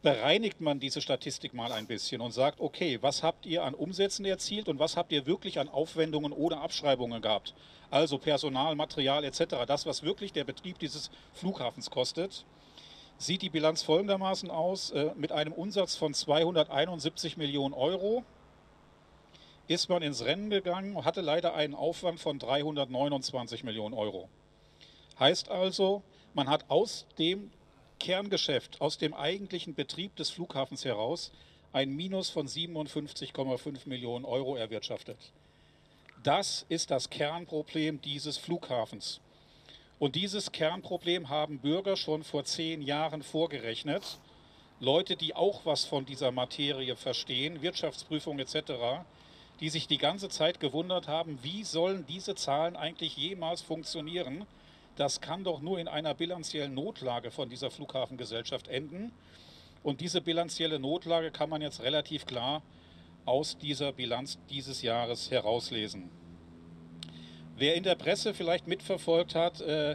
Bereinigt 0.00 0.60
man 0.60 0.78
diese 0.78 1.00
Statistik 1.00 1.54
mal 1.54 1.72
ein 1.72 1.88
bisschen 1.88 2.20
und 2.20 2.30
sagt, 2.30 2.60
okay, 2.60 2.98
was 3.00 3.24
habt 3.24 3.46
ihr 3.46 3.64
an 3.64 3.74
Umsätzen 3.74 4.24
erzielt 4.24 4.68
und 4.68 4.78
was 4.78 4.96
habt 4.96 5.10
ihr 5.10 5.26
wirklich 5.26 5.58
an 5.58 5.68
Aufwendungen 5.68 6.32
oder 6.32 6.60
Abschreibungen 6.60 7.20
gehabt? 7.20 7.52
Also 7.90 8.18
Personal, 8.18 8.76
Material 8.76 9.24
etc., 9.24 9.66
das, 9.66 9.86
was 9.86 10.04
wirklich 10.04 10.32
der 10.32 10.44
Betrieb 10.44 10.78
dieses 10.78 11.10
Flughafens 11.32 11.90
kostet, 11.90 12.44
sieht 13.18 13.42
die 13.42 13.50
Bilanz 13.50 13.82
folgendermaßen 13.82 14.50
aus. 14.50 14.90
Äh, 14.90 15.10
mit 15.16 15.32
einem 15.32 15.52
Umsatz 15.52 15.96
von 15.96 16.14
271 16.14 17.36
Millionen 17.36 17.74
Euro 17.74 18.24
ist 19.66 19.88
man 19.88 20.02
ins 20.02 20.24
Rennen 20.24 20.48
gegangen 20.48 20.94
und 20.94 21.04
hatte 21.04 21.20
leider 21.20 21.54
einen 21.54 21.74
Aufwand 21.74 22.20
von 22.20 22.38
329 22.38 23.64
Millionen 23.64 23.94
Euro. 23.94 24.28
Heißt 25.18 25.50
also, 25.50 26.02
man 26.34 26.48
hat 26.48 26.70
aus 26.70 27.06
dem 27.18 27.50
Kerngeschäft, 27.98 28.80
aus 28.80 28.98
dem 28.98 29.14
eigentlichen 29.14 29.74
Betrieb 29.74 30.16
des 30.16 30.30
Flughafens 30.30 30.84
heraus 30.84 31.32
ein 31.72 31.94
Minus 31.94 32.30
von 32.30 32.46
57,5 32.46 33.88
Millionen 33.88 34.24
Euro 34.24 34.56
erwirtschaftet. 34.56 35.18
Das 36.22 36.64
ist 36.68 36.90
das 36.90 37.10
Kernproblem 37.10 38.00
dieses 38.00 38.38
Flughafens. 38.38 39.20
Und 39.98 40.14
dieses 40.14 40.52
Kernproblem 40.52 41.28
haben 41.28 41.58
Bürger 41.58 41.96
schon 41.96 42.22
vor 42.22 42.44
zehn 42.44 42.82
Jahren 42.82 43.22
vorgerechnet. 43.22 44.18
Leute, 44.80 45.16
die 45.16 45.34
auch 45.34 45.66
was 45.66 45.84
von 45.84 46.06
dieser 46.06 46.30
Materie 46.30 46.94
verstehen, 46.94 47.62
Wirtschaftsprüfung 47.62 48.38
etc., 48.38 48.72
die 49.60 49.70
sich 49.70 49.88
die 49.88 49.98
ganze 49.98 50.28
Zeit 50.28 50.60
gewundert 50.60 51.08
haben, 51.08 51.38
wie 51.42 51.64
sollen 51.64 52.06
diese 52.06 52.36
Zahlen 52.36 52.76
eigentlich 52.76 53.16
jemals 53.16 53.60
funktionieren? 53.60 54.46
Das 54.98 55.20
kann 55.20 55.44
doch 55.44 55.60
nur 55.60 55.78
in 55.78 55.86
einer 55.86 56.12
bilanziellen 56.12 56.74
Notlage 56.74 57.30
von 57.30 57.48
dieser 57.48 57.70
Flughafengesellschaft 57.70 58.66
enden. 58.66 59.12
Und 59.84 60.00
diese 60.00 60.20
bilanzielle 60.20 60.80
Notlage 60.80 61.30
kann 61.30 61.48
man 61.48 61.62
jetzt 61.62 61.80
relativ 61.84 62.26
klar 62.26 62.62
aus 63.24 63.56
dieser 63.58 63.92
Bilanz 63.92 64.40
dieses 64.50 64.82
Jahres 64.82 65.30
herauslesen. 65.30 66.10
Wer 67.56 67.76
in 67.76 67.84
der 67.84 67.94
Presse 67.94 68.34
vielleicht 68.34 68.66
mitverfolgt 68.66 69.36
hat, 69.36 69.60
äh, 69.60 69.94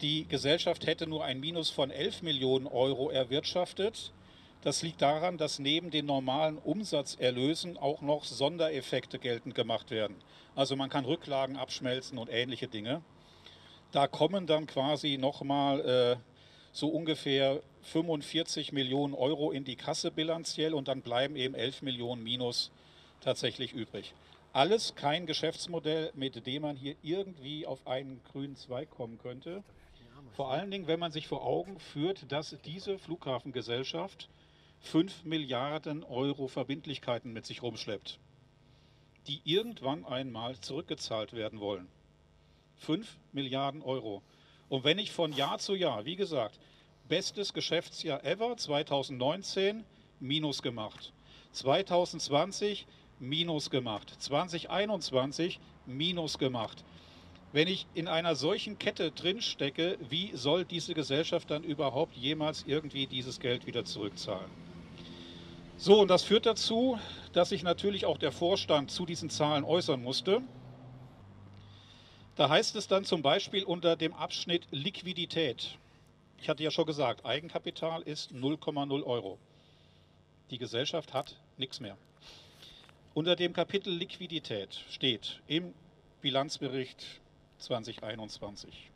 die 0.00 0.28
Gesellschaft 0.28 0.86
hätte 0.86 1.08
nur 1.08 1.24
ein 1.24 1.40
Minus 1.40 1.70
von 1.70 1.90
11 1.90 2.22
Millionen 2.22 2.68
Euro 2.68 3.10
erwirtschaftet. 3.10 4.12
Das 4.62 4.82
liegt 4.82 5.02
daran, 5.02 5.38
dass 5.38 5.58
neben 5.58 5.90
den 5.90 6.06
normalen 6.06 6.58
Umsatzerlösen 6.58 7.76
auch 7.76 8.00
noch 8.00 8.22
Sondereffekte 8.22 9.18
geltend 9.18 9.56
gemacht 9.56 9.90
werden. 9.90 10.14
Also 10.54 10.76
man 10.76 10.88
kann 10.88 11.04
Rücklagen 11.04 11.56
abschmelzen 11.56 12.16
und 12.16 12.30
ähnliche 12.30 12.68
Dinge. 12.68 13.02
Da 13.92 14.06
kommen 14.06 14.46
dann 14.46 14.66
quasi 14.66 15.18
nochmal 15.18 15.80
äh, 15.80 16.16
so 16.72 16.88
ungefähr 16.88 17.60
45 17.82 18.72
Millionen 18.72 19.14
Euro 19.14 19.50
in 19.50 19.64
die 19.64 19.76
Kasse 19.76 20.10
bilanziell 20.10 20.74
und 20.74 20.88
dann 20.88 21.02
bleiben 21.02 21.34
eben 21.34 21.54
11 21.54 21.82
Millionen 21.82 22.22
Minus 22.22 22.70
tatsächlich 23.20 23.72
übrig. 23.72 24.14
Alles 24.52 24.94
kein 24.94 25.26
Geschäftsmodell, 25.26 26.10
mit 26.14 26.46
dem 26.46 26.62
man 26.62 26.76
hier 26.76 26.96
irgendwie 27.02 27.66
auf 27.66 27.86
einen 27.86 28.20
grünen 28.30 28.56
Zweig 28.56 28.90
kommen 28.90 29.18
könnte. 29.18 29.62
Vor 30.32 30.50
allen 30.50 30.70
Dingen, 30.70 30.86
wenn 30.86 31.00
man 31.00 31.12
sich 31.12 31.26
vor 31.26 31.44
Augen 31.44 31.78
führt, 31.78 32.30
dass 32.30 32.56
diese 32.64 32.98
Flughafengesellschaft 32.98 34.28
5 34.80 35.24
Milliarden 35.24 36.04
Euro 36.04 36.48
Verbindlichkeiten 36.48 37.32
mit 37.32 37.46
sich 37.46 37.62
rumschleppt, 37.62 38.18
die 39.26 39.40
irgendwann 39.44 40.04
einmal 40.04 40.58
zurückgezahlt 40.58 41.32
werden 41.32 41.60
wollen. 41.60 41.88
5 42.80 43.18
Milliarden 43.32 43.82
Euro. 43.82 44.22
Und 44.68 44.84
wenn 44.84 44.98
ich 44.98 45.12
von 45.12 45.32
Jahr 45.32 45.58
zu 45.58 45.74
Jahr, 45.74 46.04
wie 46.04 46.16
gesagt, 46.16 46.58
bestes 47.08 47.52
Geschäftsjahr 47.52 48.24
ever, 48.24 48.56
2019 48.56 49.84
minus 50.20 50.62
gemacht, 50.62 51.12
2020 51.52 52.86
minus 53.18 53.70
gemacht, 53.70 54.14
2021 54.18 55.60
minus 55.86 56.38
gemacht. 56.38 56.84
Wenn 57.52 57.66
ich 57.66 57.86
in 57.94 58.06
einer 58.06 58.36
solchen 58.36 58.78
Kette 58.78 59.10
drinstecke, 59.10 59.98
wie 60.08 60.30
soll 60.34 60.64
diese 60.64 60.94
Gesellschaft 60.94 61.50
dann 61.50 61.64
überhaupt 61.64 62.16
jemals 62.16 62.64
irgendwie 62.66 63.06
dieses 63.06 63.40
Geld 63.40 63.66
wieder 63.66 63.84
zurückzahlen? 63.84 64.50
So, 65.76 65.98
und 66.00 66.08
das 66.08 66.22
führt 66.22 66.46
dazu, 66.46 66.98
dass 67.32 67.48
sich 67.48 67.62
natürlich 67.62 68.06
auch 68.06 68.18
der 68.18 68.32
Vorstand 68.32 68.90
zu 68.90 69.04
diesen 69.04 69.30
Zahlen 69.30 69.64
äußern 69.64 70.02
musste. 70.02 70.42
Da 72.40 72.48
heißt 72.48 72.74
es 72.76 72.88
dann 72.88 73.04
zum 73.04 73.20
Beispiel 73.20 73.64
unter 73.64 73.96
dem 73.96 74.14
Abschnitt 74.14 74.66
Liquidität, 74.70 75.76
ich 76.38 76.48
hatte 76.48 76.62
ja 76.62 76.70
schon 76.70 76.86
gesagt, 76.86 77.26
Eigenkapital 77.26 78.00
ist 78.00 78.32
0,0 78.32 79.04
Euro. 79.04 79.36
Die 80.50 80.56
Gesellschaft 80.56 81.12
hat 81.12 81.36
nichts 81.58 81.80
mehr. 81.80 81.98
Unter 83.12 83.36
dem 83.36 83.52
Kapitel 83.52 83.92
Liquidität 83.92 84.82
steht 84.88 85.42
im 85.48 85.74
Bilanzbericht 86.22 87.20
2021. 87.58 88.90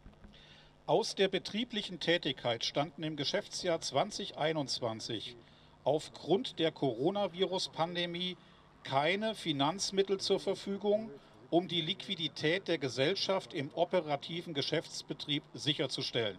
Aus 0.86 1.14
der 1.14 1.28
betrieblichen 1.28 2.00
Tätigkeit 2.00 2.64
standen 2.64 3.02
im 3.02 3.14
Geschäftsjahr 3.14 3.78
2021 3.78 5.36
aufgrund 5.84 6.58
der 6.58 6.72
Coronavirus-Pandemie 6.72 8.38
keine 8.84 9.34
Finanzmittel 9.34 10.18
zur 10.18 10.40
Verfügung, 10.40 11.10
um 11.54 11.68
die 11.68 11.82
Liquidität 11.82 12.66
der 12.66 12.78
Gesellschaft 12.78 13.54
im 13.54 13.70
operativen 13.74 14.54
Geschäftsbetrieb 14.54 15.44
sicherzustellen. 15.54 16.36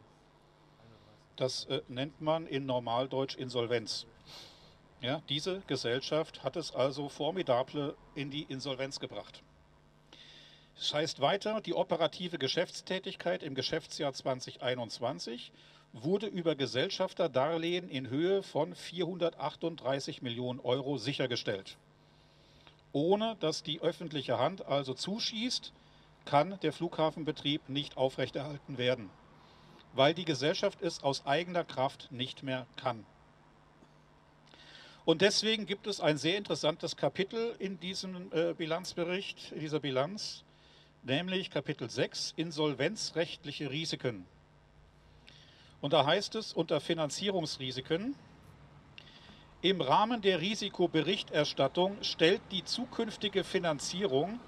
Das 1.37 1.63
äh, 1.67 1.81
nennt 1.87 2.19
man 2.19 2.45
in 2.47 2.65
Normaldeutsch 2.65 3.37
Insolvenz. 3.37 4.07
Ja, 4.99 5.21
diese 5.29 5.61
Gesellschaft 5.67 6.43
hat 6.43 6.57
es 6.57 6.75
also 6.75 7.07
formidable 7.07 7.95
in 8.13 8.29
die 8.29 8.43
Insolvenz 8.43 8.99
gebracht. 8.99 9.41
Das 10.75 10.93
heißt 10.93 11.21
weiter, 11.21 11.61
die 11.61 11.75
operative 11.75 12.37
Geschäftstätigkeit 12.37 13.41
im 13.41 13.55
Geschäftsjahr 13.55 14.11
2021 14.11 15.53
wurde 15.93 16.27
über 16.27 16.55
Gesellschafterdarlehen 16.55 17.87
in 17.87 18.09
Höhe 18.09 18.43
von 18.43 18.75
438 18.75 20.21
Millionen 20.21 20.59
Euro 20.59 20.97
sichergestellt. 20.97 21.77
Ohne 22.95 23.35
dass 23.41 23.61
die 23.61 23.81
öffentliche 23.81 24.39
Hand 24.39 24.65
also 24.65 24.93
zuschießt, 24.93 25.73
kann 26.23 26.57
der 26.61 26.71
Flughafenbetrieb 26.71 27.67
nicht 27.67 27.97
aufrechterhalten 27.97 28.77
werden. 28.77 29.09
weil 29.95 30.13
die 30.13 30.25
Gesellschaft 30.25 30.81
es 30.81 31.03
aus 31.03 31.25
eigener 31.25 31.63
Kraft 31.63 32.11
nicht 32.11 32.43
mehr 32.43 32.67
kann. 32.75 33.05
Und 35.05 35.21
deswegen 35.21 35.65
gibt 35.65 35.87
es 35.87 36.01
ein 36.01 36.17
sehr 36.17 36.37
interessantes 36.37 36.97
Kapitel 36.97 37.55
in 37.59 37.79
diesem 37.79 38.31
äh, 38.33 38.53
Bilanzbericht, 38.53 39.53
in 39.53 39.59
dieser 39.61 39.79
Bilanz, 39.79 40.43
nämlich 41.03 41.49
Kapitel 41.49 41.89
6, 41.89 42.33
insolvenzrechtliche 42.35 43.69
Risiken. 43.69 44.25
Und 45.79 45.93
da 45.93 46.05
heißt 46.05 46.35
es 46.35 46.51
unter 46.51 46.81
Finanzierungsrisiken, 46.81 48.15
im 49.61 49.81
Rahmen 49.81 50.21
der 50.21 50.41
Risikoberichterstattung 50.41 51.97
stellt 52.01 52.41
die 52.51 52.63
zukünftige 52.63 53.43
Finanzierung 53.43 54.39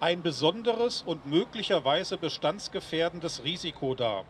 ein 0.00 0.22
besonderes 0.22 1.02
und 1.02 1.26
möglicherweise 1.26 2.16
bestandsgefährdendes 2.16 3.44
Risiko 3.44 3.94
dar. 3.94 4.24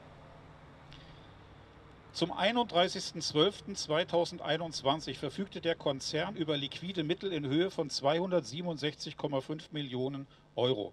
Zum 2.12 2.32
31.12.2021 2.32 5.14
verfügte 5.14 5.60
der 5.60 5.76
Konzern 5.76 6.34
über 6.34 6.56
liquide 6.56 7.04
Mittel 7.04 7.32
in 7.32 7.46
Höhe 7.46 7.70
von 7.70 7.88
267,5 7.88 9.66
Millionen 9.70 10.26
Euro, 10.56 10.92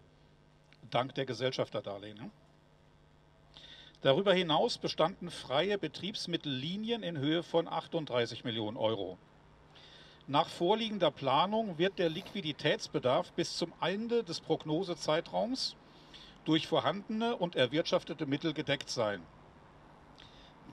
dank 0.92 1.16
der 1.16 1.26
Gesellschafterdarlehen. 1.26 2.32
Darüber 4.02 4.34
hinaus 4.34 4.78
bestanden 4.78 5.32
freie 5.32 5.78
Betriebsmittellinien 5.78 7.02
in 7.02 7.18
Höhe 7.18 7.42
von 7.42 7.68
38 7.68 8.44
Millionen 8.44 8.78
Euro. 8.78 9.18
Nach 10.28 10.48
vorliegender 10.48 11.10
Planung 11.10 11.78
wird 11.80 11.98
der 11.98 12.10
Liquiditätsbedarf 12.10 13.32
bis 13.32 13.58
zum 13.58 13.74
Ende 13.82 14.24
des 14.24 14.40
Prognosezeitraums 14.40 15.76
durch 16.46 16.68
vorhandene 16.68 17.36
und 17.36 17.56
erwirtschaftete 17.56 18.26
Mittel 18.28 18.54
gedeckt 18.54 18.90
sein. 18.90 19.24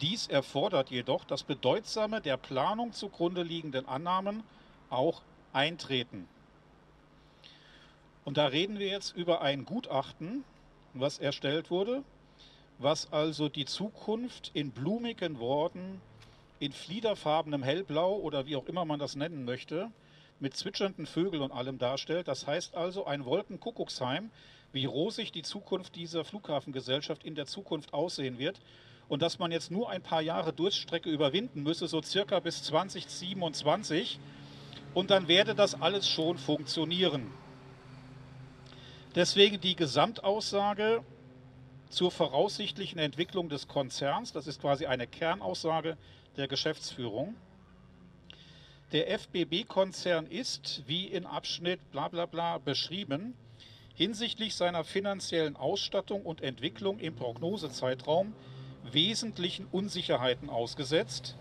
Dies 0.01 0.27
erfordert 0.27 0.91
jedoch, 0.91 1.25
dass 1.25 1.45
bedeutsame 1.45 2.21
der 2.21 2.37
Planung 2.37 2.93
zugrunde 2.93 3.43
liegenden 3.43 3.87
Annahmen 3.87 4.43
auch 4.91 5.23
eintreten. 5.53 6.29
Und 8.25 8.37
da 8.37 8.47
reden 8.47 8.79
wir 8.79 8.89
jetzt 8.89 9.17
über 9.17 9.41
ein 9.41 9.65
Gutachten, 9.65 10.45
was 10.95 11.19
erstellt 11.19 11.71
wurde, 11.71 12.03
was 12.79 13.13
also 13.13 13.49
die 13.49 13.65
Zukunft 13.65 14.51
in 14.55 14.71
blumigen 14.71 15.39
Worten, 15.39 16.01
in 16.59 16.73
fliederfarbenem 16.73 17.63
Hellblau 17.63 18.17
oder 18.17 18.47
wie 18.47 18.57
auch 18.57 18.67
immer 18.67 18.85
man 18.85 18.99
das 18.99 19.17
nennen 19.17 19.45
möchte, 19.45 19.91
mit 20.41 20.57
zwitschernden 20.57 21.07
Vögeln 21.07 21.43
und 21.43 21.53
allem 21.53 21.79
darstellt. 21.79 22.29
Das 22.29 22.47
heißt 22.47 22.75
also 22.75 23.07
ein 23.07 23.25
Wolkenkuckucksheim, 23.25 24.31
wie 24.73 24.87
rosig 24.87 25.31
die 25.31 25.43
Zukunft 25.43 25.95
dieser 25.95 26.25
Flughafengesellschaft 26.25 27.25
in 27.25 27.35
der 27.35 27.47
Zukunft 27.47 27.95
aussehen 27.95 28.39
wird 28.39 28.61
und 29.09 29.23
dass 29.23 29.39
man 29.39 29.53
jetzt 29.53 29.71
nur 29.71 29.91
ein 29.91 30.03
paar 30.03 30.23
Jahre 30.23 30.53
Durststrecke 30.53 31.11
überwinden 31.11 31.63
müsse, 31.63 31.87
so 31.87 32.03
circa 32.03 32.41
bis 32.41 32.63
2027 32.65 34.19
und 34.95 35.11
dann 35.11 35.29
werde 35.29 35.55
das 35.55 35.81
alles 35.81 36.09
schon 36.09 36.39
funktionieren. 36.39 37.31
Deswegen 39.15 39.61
die 39.61 39.77
Gesamtaussage 39.77 41.05
zur 41.95 42.11
voraussichtlichen 42.11 42.99
Entwicklung 42.99 43.49
des 43.49 43.69
Konzerns, 43.69 44.33
das 44.33 44.47
ist 44.47 44.61
quasi 44.61 44.87
eine 44.87 45.07
Kernaussage 45.07 45.97
der 46.37 46.49
Geschäftsführung. 46.49 47.37
Der 48.93 49.11
FBB-Konzern 49.19 50.27
ist, 50.27 50.83
wie 50.87 51.07
in 51.07 51.25
Abschnitt 51.25 51.81
bla 51.93 52.09
bla 52.09 52.27
bla 52.27 52.59
beschrieben, 52.59 53.35
hinsichtlich 53.95 54.57
seiner 54.57 54.85
finanziellen 54.85 55.57
Ausstattung 55.57 56.23
und 56.23 56.43
Entwicklung 56.43 56.99
im 56.99 57.15
Prognosezeitraum 57.15 58.35
wesentlichen 58.93 59.67
Unsicherheiten 59.71 60.51
ausgesetzt, 60.51 61.37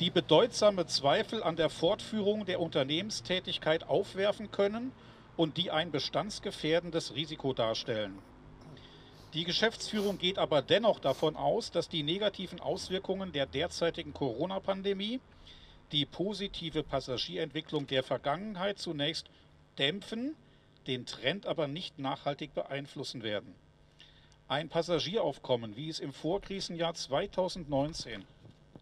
die 0.00 0.10
bedeutsame 0.10 0.86
Zweifel 0.86 1.42
an 1.42 1.56
der 1.56 1.70
Fortführung 1.70 2.44
der 2.44 2.60
Unternehmenstätigkeit 2.60 3.88
aufwerfen 3.88 4.50
können 4.50 4.92
und 5.36 5.56
die 5.56 5.70
ein 5.70 5.90
bestandsgefährdendes 5.90 7.14
Risiko 7.14 7.52
darstellen. 7.52 8.18
Die 9.34 9.44
Geschäftsführung 9.44 10.16
geht 10.16 10.38
aber 10.38 10.62
dennoch 10.62 11.00
davon 11.00 11.36
aus, 11.36 11.70
dass 11.70 11.90
die 11.90 12.02
negativen 12.02 12.60
Auswirkungen 12.60 13.30
der 13.32 13.44
derzeitigen 13.44 14.14
Corona-Pandemie 14.14 15.20
die 15.92 16.06
positive 16.06 16.82
Passagierentwicklung 16.82 17.86
der 17.86 18.02
Vergangenheit 18.02 18.78
zunächst 18.78 19.28
dämpfen, 19.78 20.34
den 20.86 21.04
Trend 21.04 21.44
aber 21.44 21.68
nicht 21.68 21.98
nachhaltig 21.98 22.54
beeinflussen 22.54 23.22
werden. 23.22 23.54
Ein 24.48 24.70
Passagieraufkommen, 24.70 25.76
wie 25.76 25.90
es 25.90 26.00
im 26.00 26.14
Vorkrisenjahr 26.14 26.94
2019 26.94 28.24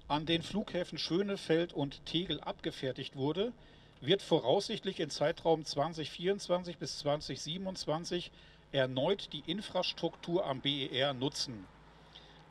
an 0.06 0.26
den 0.26 0.42
Flughäfen 0.42 0.98
Schönefeld 0.98 1.72
und 1.72 2.06
Tegel 2.06 2.40
abgefertigt 2.40 3.16
wurde, 3.16 3.52
wird 4.00 4.22
voraussichtlich 4.22 5.00
im 5.00 5.11
Zeitraum 5.11 5.64
2024 5.64 6.78
bis 6.78 6.98
2027 6.98 8.30
erneut 8.72 9.33
die 9.33 9.42
Infrastruktur 9.46 10.44
am 10.46 10.61
BER 10.61 11.14
nutzen. 11.14 11.66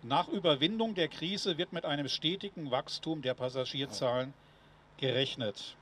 Nach 0.03 0.27
Überwindung 0.27 0.95
der 0.95 1.07
Krise 1.07 1.57
wird 1.57 1.73
mit 1.73 1.85
einem 1.85 2.07
stetigen 2.07 2.71
Wachstum 2.71 3.21
der 3.21 3.33
Passagierzahlen 3.33 4.33
gerechnet. 4.97 5.75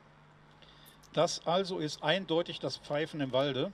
Das 1.14 1.46
also 1.46 1.78
ist 1.78 2.02
eindeutig 2.02 2.60
das 2.60 2.78
Pfeifen 2.78 3.22
im 3.22 3.34
Walde. 3.34 3.72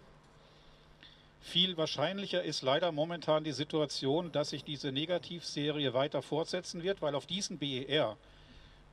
Viel 1.42 1.78
wahrscheinlicher 1.78 2.44
ist 2.44 2.64
leider 2.64 2.92
momentan 2.92 3.44
die 3.44 3.54
Situation, 3.54 4.32
dass 4.32 4.50
sich 4.50 4.64
diese 4.64 4.92
Negativserie 4.92 5.94
weiter 5.94 6.22
fortsetzen 6.22 6.84
wird, 6.84 7.02
weil 7.02 7.16
auf 7.16 7.26
diesen 7.26 7.58
BER 7.60 8.18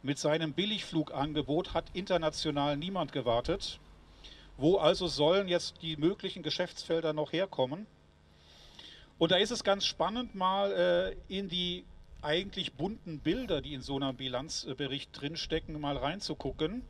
mit 0.02 0.18
seinem 0.18 0.52
Billigflugangebot 0.52 1.74
hat 1.74 1.86
international 1.92 2.76
niemand 2.76 3.12
gewartet. 3.12 3.80
Wo 4.56 4.78
also 4.78 5.06
sollen 5.06 5.48
jetzt 5.48 5.82
die 5.82 5.96
möglichen 5.96 6.42
Geschäftsfelder 6.42 7.12
noch 7.12 7.32
herkommen? 7.32 7.86
Und 9.18 9.30
da 9.30 9.36
ist 9.36 9.50
es 9.50 9.64
ganz 9.64 9.84
spannend, 9.84 10.34
mal 10.34 10.72
äh, 10.72 11.16
in 11.34 11.48
die 11.48 11.84
eigentlich 12.22 12.74
bunten 12.74 13.20
Bilder, 13.20 13.60
die 13.60 13.74
in 13.74 13.82
so 13.82 13.96
einem 13.96 14.16
Bilanzbericht 14.16 15.10
drinstecken, 15.18 15.80
mal 15.80 15.96
reinzugucken. 15.96 16.82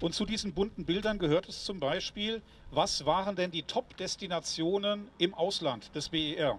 Und 0.00 0.14
zu 0.14 0.24
diesen 0.24 0.52
bunten 0.52 0.84
Bildern 0.84 1.18
gehört 1.18 1.48
es 1.48 1.64
zum 1.64 1.78
Beispiel, 1.78 2.42
was 2.70 3.06
waren 3.06 3.36
denn 3.36 3.50
die 3.50 3.62
Top-Destinationen 3.62 5.08
im 5.18 5.32
Ausland 5.34 5.94
des 5.94 6.08
BER? 6.08 6.58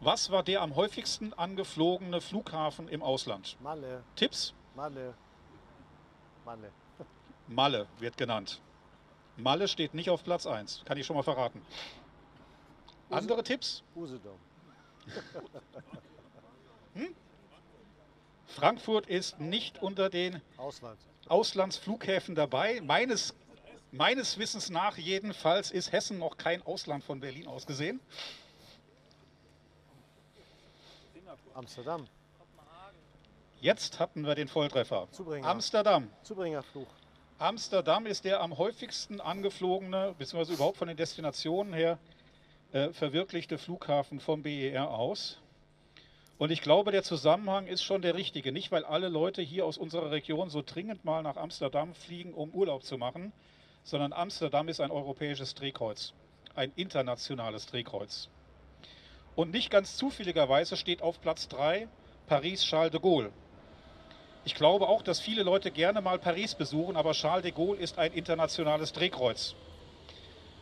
Was 0.00 0.30
war 0.30 0.42
der 0.42 0.62
am 0.62 0.76
häufigsten 0.76 1.32
angeflogene 1.32 2.20
Flughafen 2.20 2.88
im 2.88 3.02
Ausland? 3.02 3.56
Malle. 3.60 4.02
Tipps? 4.16 4.54
Malle. 4.74 5.14
Malle. 6.44 6.72
Malle 7.48 7.86
wird 7.98 8.16
genannt. 8.16 8.60
Malle 9.42 9.68
steht 9.68 9.94
nicht 9.94 10.10
auf 10.10 10.24
Platz 10.24 10.46
1, 10.46 10.82
kann 10.84 10.98
ich 10.98 11.06
schon 11.06 11.16
mal 11.16 11.22
verraten. 11.22 11.62
Andere 13.10 13.42
Tipps? 13.42 13.82
Usedom. 13.96 14.38
Hm? 16.94 17.14
Frankfurt 18.46 19.06
ist 19.06 19.38
nicht 19.38 19.80
unter 19.80 20.10
den 20.10 20.42
Ausland. 20.56 20.98
Auslandsflughäfen 21.28 22.34
dabei. 22.34 22.80
Meines, 22.80 23.32
meines 23.92 24.38
Wissens 24.38 24.70
nach 24.70 24.98
jedenfalls 24.98 25.70
ist 25.70 25.92
Hessen 25.92 26.18
noch 26.18 26.36
kein 26.36 26.62
Ausland 26.62 27.04
von 27.04 27.20
Berlin 27.20 27.46
aus 27.46 27.64
gesehen. 27.64 28.00
Amsterdam. 31.54 32.08
Jetzt 33.60 34.00
hatten 34.00 34.26
wir 34.26 34.34
den 34.34 34.48
Volltreffer. 34.48 35.06
Zubringer. 35.12 35.46
Amsterdam. 35.46 36.10
Zubringerflug. 36.22 36.88
Amsterdam 37.40 38.04
ist 38.04 38.26
der 38.26 38.42
am 38.42 38.58
häufigsten 38.58 39.18
angeflogene, 39.18 40.14
beziehungsweise 40.18 40.52
überhaupt 40.52 40.76
von 40.76 40.88
den 40.88 40.98
Destinationen 40.98 41.72
her 41.72 41.98
äh, 42.72 42.90
verwirklichte 42.90 43.56
Flughafen 43.56 44.20
vom 44.20 44.42
BER 44.42 44.90
aus. 44.90 45.38
Und 46.36 46.50
ich 46.50 46.60
glaube, 46.60 46.92
der 46.92 47.02
Zusammenhang 47.02 47.66
ist 47.66 47.82
schon 47.82 48.02
der 48.02 48.14
richtige. 48.14 48.52
Nicht, 48.52 48.72
weil 48.72 48.84
alle 48.84 49.08
Leute 49.08 49.40
hier 49.40 49.64
aus 49.64 49.78
unserer 49.78 50.10
Region 50.10 50.50
so 50.50 50.60
dringend 50.60 51.06
mal 51.06 51.22
nach 51.22 51.38
Amsterdam 51.38 51.94
fliegen, 51.94 52.34
um 52.34 52.50
Urlaub 52.50 52.84
zu 52.84 52.98
machen, 52.98 53.32
sondern 53.84 54.12
Amsterdam 54.12 54.68
ist 54.68 54.82
ein 54.82 54.90
europäisches 54.90 55.54
Drehkreuz, 55.54 56.12
ein 56.54 56.72
internationales 56.76 57.64
Drehkreuz. 57.64 58.28
Und 59.34 59.50
nicht 59.50 59.70
ganz 59.70 59.96
zufälligerweise 59.96 60.76
steht 60.76 61.00
auf 61.00 61.22
Platz 61.22 61.48
3 61.48 61.88
Paris 62.26 62.62
Charles 62.64 62.92
de 62.92 63.00
Gaulle. 63.00 63.32
Ich 64.44 64.54
glaube 64.54 64.88
auch, 64.88 65.02
dass 65.02 65.20
viele 65.20 65.42
Leute 65.42 65.70
gerne 65.70 66.00
mal 66.00 66.18
Paris 66.18 66.54
besuchen, 66.54 66.96
aber 66.96 67.12
Charles 67.12 67.42
de 67.42 67.52
Gaulle 67.52 67.78
ist 67.78 67.98
ein 67.98 68.12
internationales 68.12 68.92
Drehkreuz. 68.92 69.54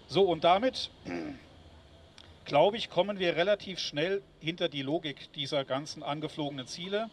So, 0.08 0.22
und 0.22 0.42
damit 0.42 0.90
glaube 2.44 2.76
ich, 2.76 2.90
kommen 2.90 3.20
wir 3.20 3.36
relativ 3.36 3.78
schnell 3.78 4.22
hinter 4.40 4.68
die 4.68 4.82
Logik 4.82 5.32
dieser 5.34 5.64
ganzen 5.64 6.02
angeflogenen 6.02 6.66
Ziele. 6.66 7.08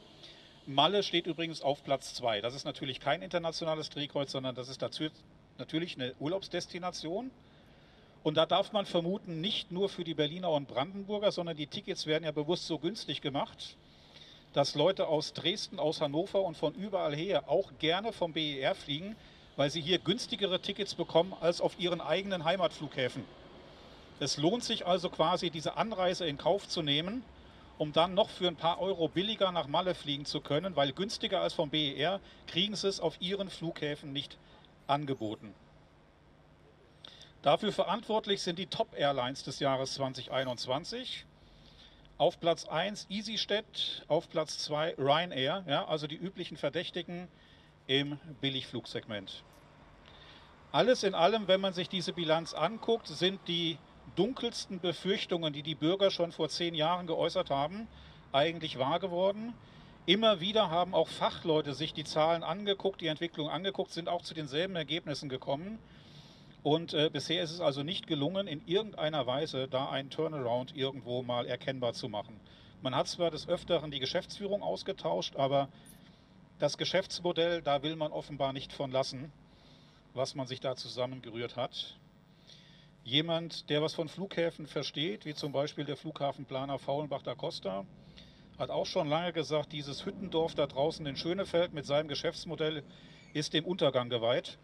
Malle 0.66 1.04
steht 1.04 1.28
übrigens 1.28 1.62
auf 1.62 1.84
Platz 1.84 2.16
2. 2.16 2.42
Das 2.42 2.56
ist 2.56 2.66
natürlich 2.66 3.00
kein 3.00 3.22
internationales 3.22 3.92
Drehkreuz, 3.92 4.32
sondern 4.32 4.56
das 4.56 4.68
ist 4.68 4.82
natürlich 4.82 5.96
eine 5.96 6.16
Urlaubsdestination. 6.20 7.30
Und 8.24 8.38
da 8.38 8.48
darf 8.48 8.72
man 8.72 8.88
vermuten, 8.88 9.40
nicht 9.40 9.72
nur 9.72 9.88
für 9.88 10.04
die 10.04 10.16
Berliner 10.16 10.50
und 10.50 10.68
Brandenburger, 10.68 11.32
sondern 11.32 11.56
die 11.56 11.68
Tickets 11.68 12.08
werden 12.08 12.24
ja 12.24 12.32
bewusst 12.32 12.66
so 12.66 12.80
günstig 12.80 13.22
gemacht, 13.22 13.78
dass 14.56 14.74
Leute 14.74 15.08
aus 15.08 15.34
Dresden, 15.34 15.80
aus 15.80 16.00
Hannover 16.00 16.42
und 16.44 16.56
von 16.56 16.74
überall 16.76 17.14
her 17.14 17.50
auch 17.50 17.74
gerne 17.78 18.14
vom 18.14 18.32
BER 18.32 18.74
fliegen, 18.74 19.18
weil 19.58 19.70
sie 19.70 19.82
hier 19.82 20.00
günstigere 20.00 20.62
Tickets 20.62 20.96
bekommen 20.96 21.34
als 21.42 21.60
auf 21.60 21.78
ihren 21.78 22.00
eigenen 22.00 22.46
Heimatflughäfen. 22.46 23.26
Es 24.22 24.38
lohnt 24.38 24.64
sich 24.64 24.88
also 24.88 25.10
quasi, 25.10 25.50
diese 25.50 25.76
Anreise 25.76 26.26
in 26.26 26.38
Kauf 26.38 26.70
zu 26.70 26.82
nehmen, 26.82 27.22
um 27.78 27.92
dann 27.92 28.14
noch 28.14 28.30
für 28.30 28.48
ein 28.48 28.56
paar 28.56 28.80
Euro 28.80 29.10
billiger 29.10 29.52
nach 29.52 29.68
Malle 29.68 29.94
fliegen 29.94 30.24
zu 30.24 30.40
können, 30.40 30.78
weil 30.78 30.94
günstiger 30.94 31.42
als 31.42 31.54
vom 31.54 31.70
BER 31.70 32.22
kriegen 32.48 32.78
sie 32.78 32.88
es 32.88 33.02
auf 33.02 33.20
ihren 33.20 33.50
Flughäfen 33.50 34.14
nicht 34.14 34.38
angeboten. 34.88 35.54
Dafür 37.42 37.74
verantwortlich 37.74 38.42
sind 38.42 38.58
die 38.58 38.68
Top-Airlines 38.68 39.44
des 39.44 39.60
Jahres 39.60 39.96
2021. 39.96 41.26
Auf 42.18 42.40
Platz 42.40 42.64
1 42.64 43.08
EasyJet, 43.10 44.06
auf 44.08 44.30
Platz 44.30 44.60
2 44.60 44.96
Ryanair, 44.98 45.66
ja, 45.68 45.86
also 45.86 46.08
die 46.08 46.16
üblichen 46.16 46.56
Verdächtigen 46.56 47.28
im 47.88 48.18
Billigflugsegment. 48.40 49.44
Alles 50.72 51.04
in 51.04 51.14
allem, 51.14 51.50
wenn 51.50 51.60
man 51.60 51.74
sich 51.74 51.90
diese 51.90 52.14
Bilanz 52.14 52.54
anguckt, 52.54 53.08
sind 53.08 53.42
die 53.50 53.78
dunkelsten 54.16 54.80
Befürchtungen, 54.80 55.52
die 55.52 55.62
die 55.62 55.76
Bürger 55.76 56.10
schon 56.10 56.32
vor 56.32 56.48
zehn 56.48 56.74
Jahren 56.74 57.06
geäußert 57.06 57.50
haben, 57.50 57.86
eigentlich 58.32 58.80
wahr 58.80 59.02
geworden. 59.02 59.54
Immer 60.06 60.40
wieder 60.40 60.70
haben 60.70 60.94
auch 60.94 61.10
Fachleute 61.10 61.74
sich 61.74 61.94
die 61.94 62.06
Zahlen 62.06 62.44
angeguckt, 62.44 63.02
die 63.02 63.08
Entwicklung 63.08 63.50
angeguckt, 63.50 63.92
sind 63.92 64.08
auch 64.08 64.22
zu 64.22 64.34
denselben 64.34 64.78
Ergebnissen 64.78 65.28
gekommen. 65.28 65.80
Und 66.66 66.96
äh, 66.96 67.12
bisher 67.14 67.44
ist 67.44 67.52
es 67.52 67.62
also 67.62 67.84
nicht 67.84 68.08
gelungen, 68.08 68.48
in 68.48 68.60
irgendeiner 68.66 69.28
Weise 69.28 69.68
da 69.68 69.88
einen 69.92 70.10
Turnaround 70.10 70.76
irgendwo 70.76 71.22
mal 71.22 71.46
erkennbar 71.46 71.94
zu 71.94 72.10
machen. 72.10 72.40
Man 72.82 72.96
hat 72.96 73.08
zwar 73.08 73.30
des 73.30 73.48
Öfteren 73.48 73.92
die 73.92 74.00
Geschäftsführung 74.00 74.64
ausgetauscht, 74.64 75.36
aber 75.36 75.70
das 76.58 76.80
Geschäftsmodell, 76.80 77.62
da 77.62 77.84
will 77.84 77.96
man 77.96 78.12
offenbar 78.12 78.52
nicht 78.52 78.74
von 78.74 78.90
lassen, 78.90 79.32
was 80.16 80.34
man 80.34 80.48
sich 80.48 80.60
da 80.60 80.76
zusammengerührt 80.76 81.56
hat. 81.56 82.00
Jemand, 83.04 83.70
der 83.70 83.84
was 83.84 83.94
von 83.94 84.10
Flughäfen 84.10 84.66
versteht, 84.66 85.24
wie 85.28 85.36
zum 85.36 85.52
Beispiel 85.52 85.86
der 85.86 85.98
Flughafenplaner 85.98 86.80
Faulenbach 86.80 87.22
da 87.22 87.36
Costa, 87.36 87.86
hat 88.58 88.72
auch 88.72 88.88
schon 88.88 89.08
lange 89.08 89.34
gesagt, 89.34 89.72
dieses 89.72 90.04
Hüttendorf 90.04 90.56
da 90.56 90.66
draußen 90.66 91.06
in 91.06 91.16
Schönefeld 91.16 91.74
mit 91.74 91.86
seinem 91.86 92.08
Geschäftsmodell 92.08 92.82
ist 93.34 93.54
dem 93.54 93.66
Untergang 93.66 94.10
geweiht. 94.10 94.58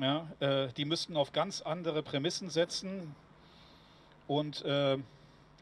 Ja, 0.00 0.26
äh, 0.40 0.68
die 0.72 0.86
müssten 0.86 1.14
auf 1.14 1.32
ganz 1.32 1.60
andere 1.60 2.02
Prämissen 2.02 2.48
setzen 2.48 3.14
und 4.26 4.64
äh, 4.64 4.96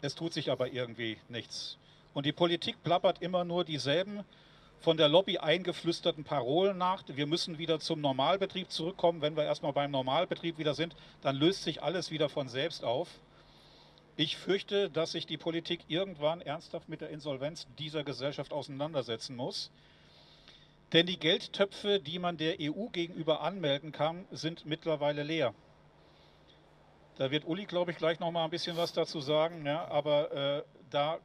es 0.01 0.15
tut 0.15 0.33
sich 0.33 0.53
aber 0.53 0.73
irgendwie 0.73 1.19
nichts. 1.29 1.77
Und 2.15 2.25
die 2.25 2.33
Politik 2.33 2.81
plappert 2.85 3.21
immer 3.21 3.45
nur 3.45 3.65
dieselben 3.65 4.25
von 4.81 4.97
der 4.97 5.09
Lobby 5.09 5.39
eingeflüsterten 5.39 6.23
Parolen 6.23 6.79
nach. 6.79 7.03
Wir 7.09 7.27
müssen 7.27 7.59
wieder 7.59 7.81
zum 7.81 8.01
Normalbetrieb 8.01 8.71
zurückkommen. 8.71 9.23
Wenn 9.23 9.37
wir 9.37 9.43
erstmal 9.43 9.73
beim 9.73 9.91
Normalbetrieb 9.91 10.57
wieder 10.57 10.75
sind, 10.75 10.95
dann 11.21 11.35
löst 11.35 11.65
sich 11.65 11.83
alles 11.83 12.13
wieder 12.13 12.29
von 12.29 12.49
selbst 12.49 12.85
auf. 12.85 13.09
Ich 14.17 14.37
fürchte, 14.37 14.89
dass 14.89 15.13
sich 15.13 15.27
die 15.27 15.37
Politik 15.37 15.81
irgendwann 15.89 16.43
ernsthaft 16.43 16.89
mit 16.89 17.01
der 17.01 17.11
Insolvenz 17.11 17.67
dieser 17.79 18.05
Gesellschaft 18.05 18.53
auseinandersetzen 18.53 19.35
muss. 19.35 19.73
Denn 20.93 21.07
die 21.07 21.19
Geldtöpfe, 21.19 22.01
die 22.01 22.19
man 22.19 22.39
der 22.39 22.57
EU 22.61 22.87
gegenüber 22.87 23.43
anmelden 23.43 23.93
kann, 23.93 24.27
sind 24.31 24.65
mittlerweile 24.65 25.23
leer. 25.23 25.55
Da 27.17 27.31
wird 27.31 27.45
Uli, 27.47 27.67
glaube 27.67 27.91
ich, 27.91 27.99
gleich 27.99 28.21
noch 28.21 28.31
mal 28.31 28.45
ein 28.45 28.51
bisschen 28.51 28.77
was 28.77 28.93
dazu 28.93 29.21
sagen. 29.21 29.67
Ja, 29.67 29.87
aber 29.89 30.33
äh, 30.33 30.63
da 30.89 31.19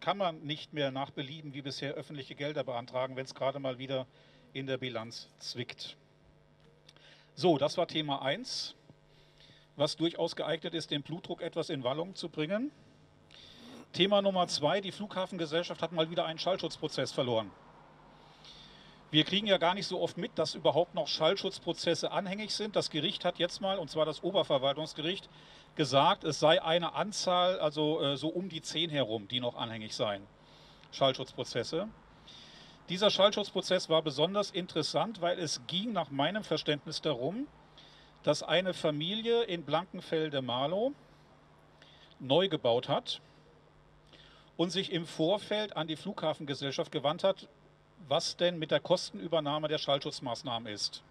kann 0.00 0.18
man 0.18 0.42
nicht 0.42 0.74
mehr 0.74 0.90
nach 0.90 1.10
Belieben 1.10 1.54
wie 1.54 1.62
bisher 1.62 1.94
öffentliche 1.94 2.34
Gelder 2.34 2.64
beantragen, 2.64 3.16
wenn 3.16 3.24
es 3.24 3.34
gerade 3.34 3.58
mal 3.58 3.78
wieder 3.78 4.06
in 4.52 4.66
der 4.66 4.76
Bilanz 4.76 5.28
zwickt. 5.38 5.96
So, 7.34 7.58
das 7.58 7.78
war 7.78 7.86
Thema 7.86 8.22
1, 8.22 8.74
was 9.76 9.96
durchaus 9.96 10.36
geeignet 10.36 10.74
ist, 10.74 10.90
den 10.90 11.02
Blutdruck 11.02 11.40
etwas 11.40 11.70
in 11.70 11.84
Wallung 11.84 12.14
zu 12.14 12.28
bringen. 12.28 12.70
Thema 13.92 14.20
Nummer 14.20 14.48
2, 14.48 14.80
die 14.80 14.92
Flughafengesellschaft 14.92 15.80
hat 15.80 15.92
mal 15.92 16.10
wieder 16.10 16.26
einen 16.26 16.38
Schallschutzprozess 16.38 17.12
verloren. 17.12 17.50
Wir 19.16 19.24
kriegen 19.24 19.46
ja 19.46 19.56
gar 19.56 19.72
nicht 19.72 19.86
so 19.86 20.02
oft 20.02 20.18
mit, 20.18 20.38
dass 20.38 20.54
überhaupt 20.54 20.94
noch 20.94 21.08
Schallschutzprozesse 21.08 22.10
anhängig 22.10 22.54
sind. 22.54 22.76
Das 22.76 22.90
Gericht 22.90 23.24
hat 23.24 23.38
jetzt 23.38 23.62
mal, 23.62 23.78
und 23.78 23.90
zwar 23.90 24.04
das 24.04 24.22
Oberverwaltungsgericht, 24.22 25.30
gesagt, 25.74 26.22
es 26.22 26.38
sei 26.38 26.62
eine 26.62 26.92
Anzahl, 26.92 27.58
also 27.58 28.02
äh, 28.02 28.18
so 28.18 28.28
um 28.28 28.50
die 28.50 28.60
zehn 28.60 28.90
herum, 28.90 29.26
die 29.26 29.40
noch 29.40 29.56
anhängig 29.56 29.96
seien. 29.96 30.22
Schallschutzprozesse. 30.92 31.88
Dieser 32.90 33.08
Schallschutzprozess 33.08 33.88
war 33.88 34.02
besonders 34.02 34.50
interessant, 34.50 35.22
weil 35.22 35.38
es 35.38 35.66
ging 35.66 35.94
nach 35.94 36.10
meinem 36.10 36.44
Verständnis 36.44 37.00
darum, 37.00 37.46
dass 38.22 38.42
eine 38.42 38.74
Familie 38.74 39.44
in 39.44 39.62
Blankenfelde-Marlow 39.62 40.92
neu 42.20 42.48
gebaut 42.48 42.90
hat 42.90 43.22
und 44.58 44.68
sich 44.68 44.92
im 44.92 45.06
Vorfeld 45.06 45.74
an 45.74 45.86
die 45.86 45.96
Flughafengesellschaft 45.96 46.92
gewandt 46.92 47.24
hat, 47.24 47.48
was 48.08 48.36
denn 48.36 48.58
mit 48.58 48.70
der 48.70 48.80
Kostenübernahme 48.80 49.68
der 49.68 49.78
Schallschutzmaßnahmen 49.78 50.72
ist. 50.72 51.02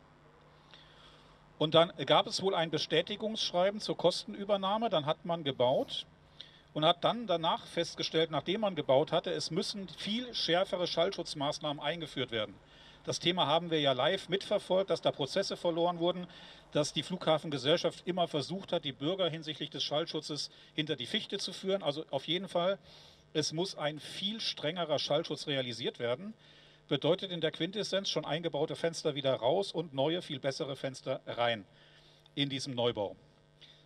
Und 1.57 1.73
dann 1.73 1.93
gab 2.05 2.27
es 2.27 2.41
wohl 2.41 2.53
ein 2.53 2.69
Bestätigungsschreiben 2.69 3.79
zur 3.79 3.97
Kostenübernahme, 3.97 4.89
dann 4.89 5.05
hat 5.05 5.25
man 5.25 5.43
gebaut 5.43 6.05
und 6.73 6.83
hat 6.83 7.03
dann 7.05 7.27
danach 7.27 7.65
festgestellt, 7.65 8.31
nachdem 8.31 8.61
man 8.61 8.75
gebaut 8.75 9.13
hatte, 9.13 9.31
es 9.31 9.51
müssen 9.51 9.87
viel 9.87 10.33
schärfere 10.33 10.87
Schallschutzmaßnahmen 10.87 11.81
eingeführt 11.81 12.31
werden. 12.31 12.53
Das 13.05 13.19
Thema 13.19 13.45
haben 13.45 13.69
wir 13.69 13.79
ja 13.79 13.93
live 13.93 14.29
mitverfolgt, 14.29 14.89
dass 14.89 14.99
da 14.99 15.11
Prozesse 15.11 15.55
verloren 15.55 15.99
wurden, 15.99 16.27
dass 16.71 16.91
die 16.91 17.03
Flughafengesellschaft 17.03 18.05
immer 18.05 18.27
versucht 18.27 18.73
hat, 18.73 18.83
die 18.83 18.91
Bürger 18.91 19.29
hinsichtlich 19.29 19.69
des 19.69 19.83
Schallschutzes 19.83 20.49
hinter 20.73 20.95
die 20.95 21.05
Fichte 21.05 21.37
zu 21.37 21.53
führen. 21.53 21.83
Also 21.83 22.03
auf 22.09 22.27
jeden 22.27 22.49
Fall, 22.49 22.79
es 23.31 23.53
muss 23.53 23.77
ein 23.77 23.99
viel 23.99 24.41
strengerer 24.41 24.97
Schallschutz 24.99 25.47
realisiert 25.47 25.99
werden 25.99 26.33
bedeutet 26.87 27.31
in 27.31 27.41
der 27.41 27.51
Quintessenz 27.51 28.09
schon 28.09 28.25
eingebaute 28.25 28.75
Fenster 28.75 29.15
wieder 29.15 29.33
raus 29.33 29.71
und 29.71 29.93
neue, 29.93 30.21
viel 30.21 30.39
bessere 30.39 30.75
Fenster 30.75 31.21
rein 31.25 31.65
in 32.35 32.49
diesem 32.49 32.75
Neubau. 32.75 33.15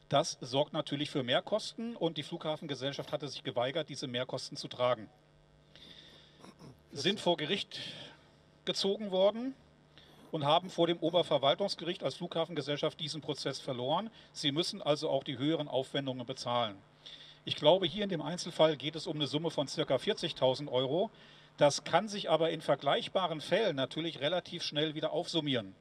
Das 0.10 0.38
sorgt 0.42 0.74
natürlich 0.74 1.12
für 1.12 1.24
Mehrkosten 1.24 1.96
und 1.96 2.18
die 2.18 2.24
Flughafengesellschaft 2.24 3.12
hatte 3.12 3.28
sich 3.28 3.44
geweigert, 3.44 3.90
diese 3.90 4.08
Mehrkosten 4.08 4.58
zu 4.58 4.68
tragen. 4.68 5.08
Sind 6.92 7.20
vor 7.20 7.38
Gericht 7.38 7.80
gezogen 8.66 9.12
worden 9.12 9.54
und 10.32 10.46
haben 10.46 10.70
vor 10.70 10.88
dem 10.88 10.98
Oberverwaltungsgericht 10.98 12.04
als 12.04 12.16
Flughafengesellschaft 12.16 13.00
diesen 13.00 13.22
Prozess 13.22 13.60
verloren. 13.60 14.10
Sie 14.34 14.52
müssen 14.52 14.82
also 14.82 15.10
auch 15.10 15.24
die 15.24 15.38
höheren 15.38 15.68
Aufwendungen 15.68 16.26
bezahlen. 16.26 16.76
Ich 17.46 17.56
glaube, 17.56 17.88
hier 17.88 18.04
in 18.04 18.10
dem 18.10 18.22
Einzelfall 18.22 18.78
geht 18.78 18.96
es 18.96 19.08
um 19.08 19.16
eine 19.16 19.28
Summe 19.28 19.50
von 19.50 19.68
ca. 19.68 19.96
40.000 19.96 20.72
Euro. 20.72 21.10
Das 21.60 21.84
kann 21.84 22.08
sich 22.08 22.30
aber 22.30 22.52
in 22.52 22.62
vergleichbaren 22.62 23.42
Fällen 23.42 23.76
natürlich 23.76 24.22
relativ 24.22 24.64
schnell 24.64 24.96
wieder 24.96 25.12
aufsummieren. 25.12 25.76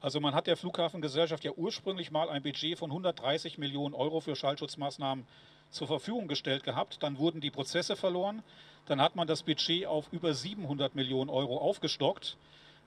Also 0.00 0.20
man 0.20 0.32
hat 0.32 0.46
der 0.46 0.56
Flughafengesellschaft 0.56 1.42
ja 1.42 1.50
ursprünglich 1.50 2.12
mal 2.12 2.30
ein 2.30 2.44
Budget 2.44 2.78
von 2.78 2.88
130 2.88 3.58
Millionen 3.58 3.96
Euro 3.96 4.20
für 4.20 4.36
Schallschutzmaßnahmen 4.36 5.26
zur 5.72 5.88
Verfügung 5.88 6.28
gestellt 6.28 6.62
gehabt. 6.62 7.02
Dann 7.02 7.18
wurden 7.18 7.40
die 7.40 7.50
Prozesse 7.50 7.96
verloren. 7.96 8.44
Dann 8.86 9.00
hat 9.00 9.16
man 9.16 9.26
das 9.26 9.42
Budget 9.42 9.86
auf 9.86 10.06
über 10.12 10.34
700 10.34 10.94
Millionen 10.94 11.30
Euro 11.30 11.58
aufgestockt. 11.58 12.36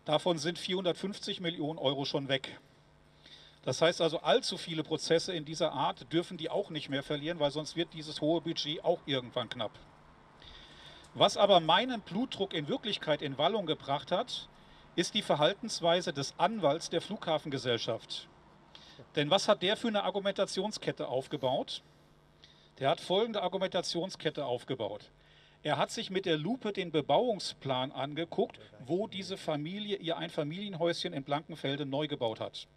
Davon 0.06 0.38
sind 0.38 0.58
450 0.58 1.42
Millionen 1.42 1.80
Euro 1.80 2.06
schon 2.06 2.30
weg. 2.30 2.62
Das 3.64 3.82
heißt 3.82 4.00
also, 4.00 4.20
allzu 4.20 4.56
viele 4.56 4.84
Prozesse 4.84 5.34
in 5.34 5.44
dieser 5.44 5.74
Art 5.74 6.14
dürfen 6.14 6.38
die 6.38 6.50
auch 6.50 6.70
nicht 6.70 6.88
mehr 6.88 7.04
verlieren, 7.04 7.42
weil 7.42 7.52
sonst 7.52 7.76
wird 7.76 7.94
dieses 7.94 8.22
hohe 8.22 8.40
Budget 8.40 8.86
auch 8.86 9.02
irgendwann 9.06 9.50
knapp. 9.50 9.78
Was 11.16 11.38
aber 11.38 11.60
meinen 11.60 12.02
Blutdruck 12.02 12.54
in 12.54 12.68
Wirklichkeit 12.68 13.22
in 13.22 13.38
Wallung 13.38 13.68
gebracht 13.68 14.12
hat, 14.12 14.50
ist 14.96 15.14
die 15.14 15.22
Verhaltensweise 15.22 16.12
des 16.12 16.34
Anwalts 16.40 16.90
der 16.90 17.02
Flughafengesellschaft. 17.02 18.28
Denn 19.16 19.30
was 19.30 19.48
hat 19.48 19.62
der 19.62 19.78
für 19.78 19.90
eine 19.90 20.04
Argumentationskette 20.04 21.08
aufgebaut? 21.08 21.84
Der 22.80 22.90
hat 22.90 23.00
folgende 23.00 23.44
Argumentationskette 23.44 24.46
aufgebaut. 24.46 25.12
Er 25.62 25.78
hat 25.78 25.92
sich 25.92 26.10
mit 26.10 26.26
der 26.26 26.38
Lupe 26.38 26.74
den 26.74 26.92
Bebauungsplan 26.92 27.92
angeguckt, 27.92 28.60
wo 28.86 29.08
diese 29.08 29.38
Familie 29.38 29.98
ihr 29.98 30.18
Einfamilienhäuschen 30.18 31.14
in 31.14 31.24
Blankenfelde 31.24 31.86
neu 31.86 32.08
gebaut 32.08 32.40
hat. 32.40 32.68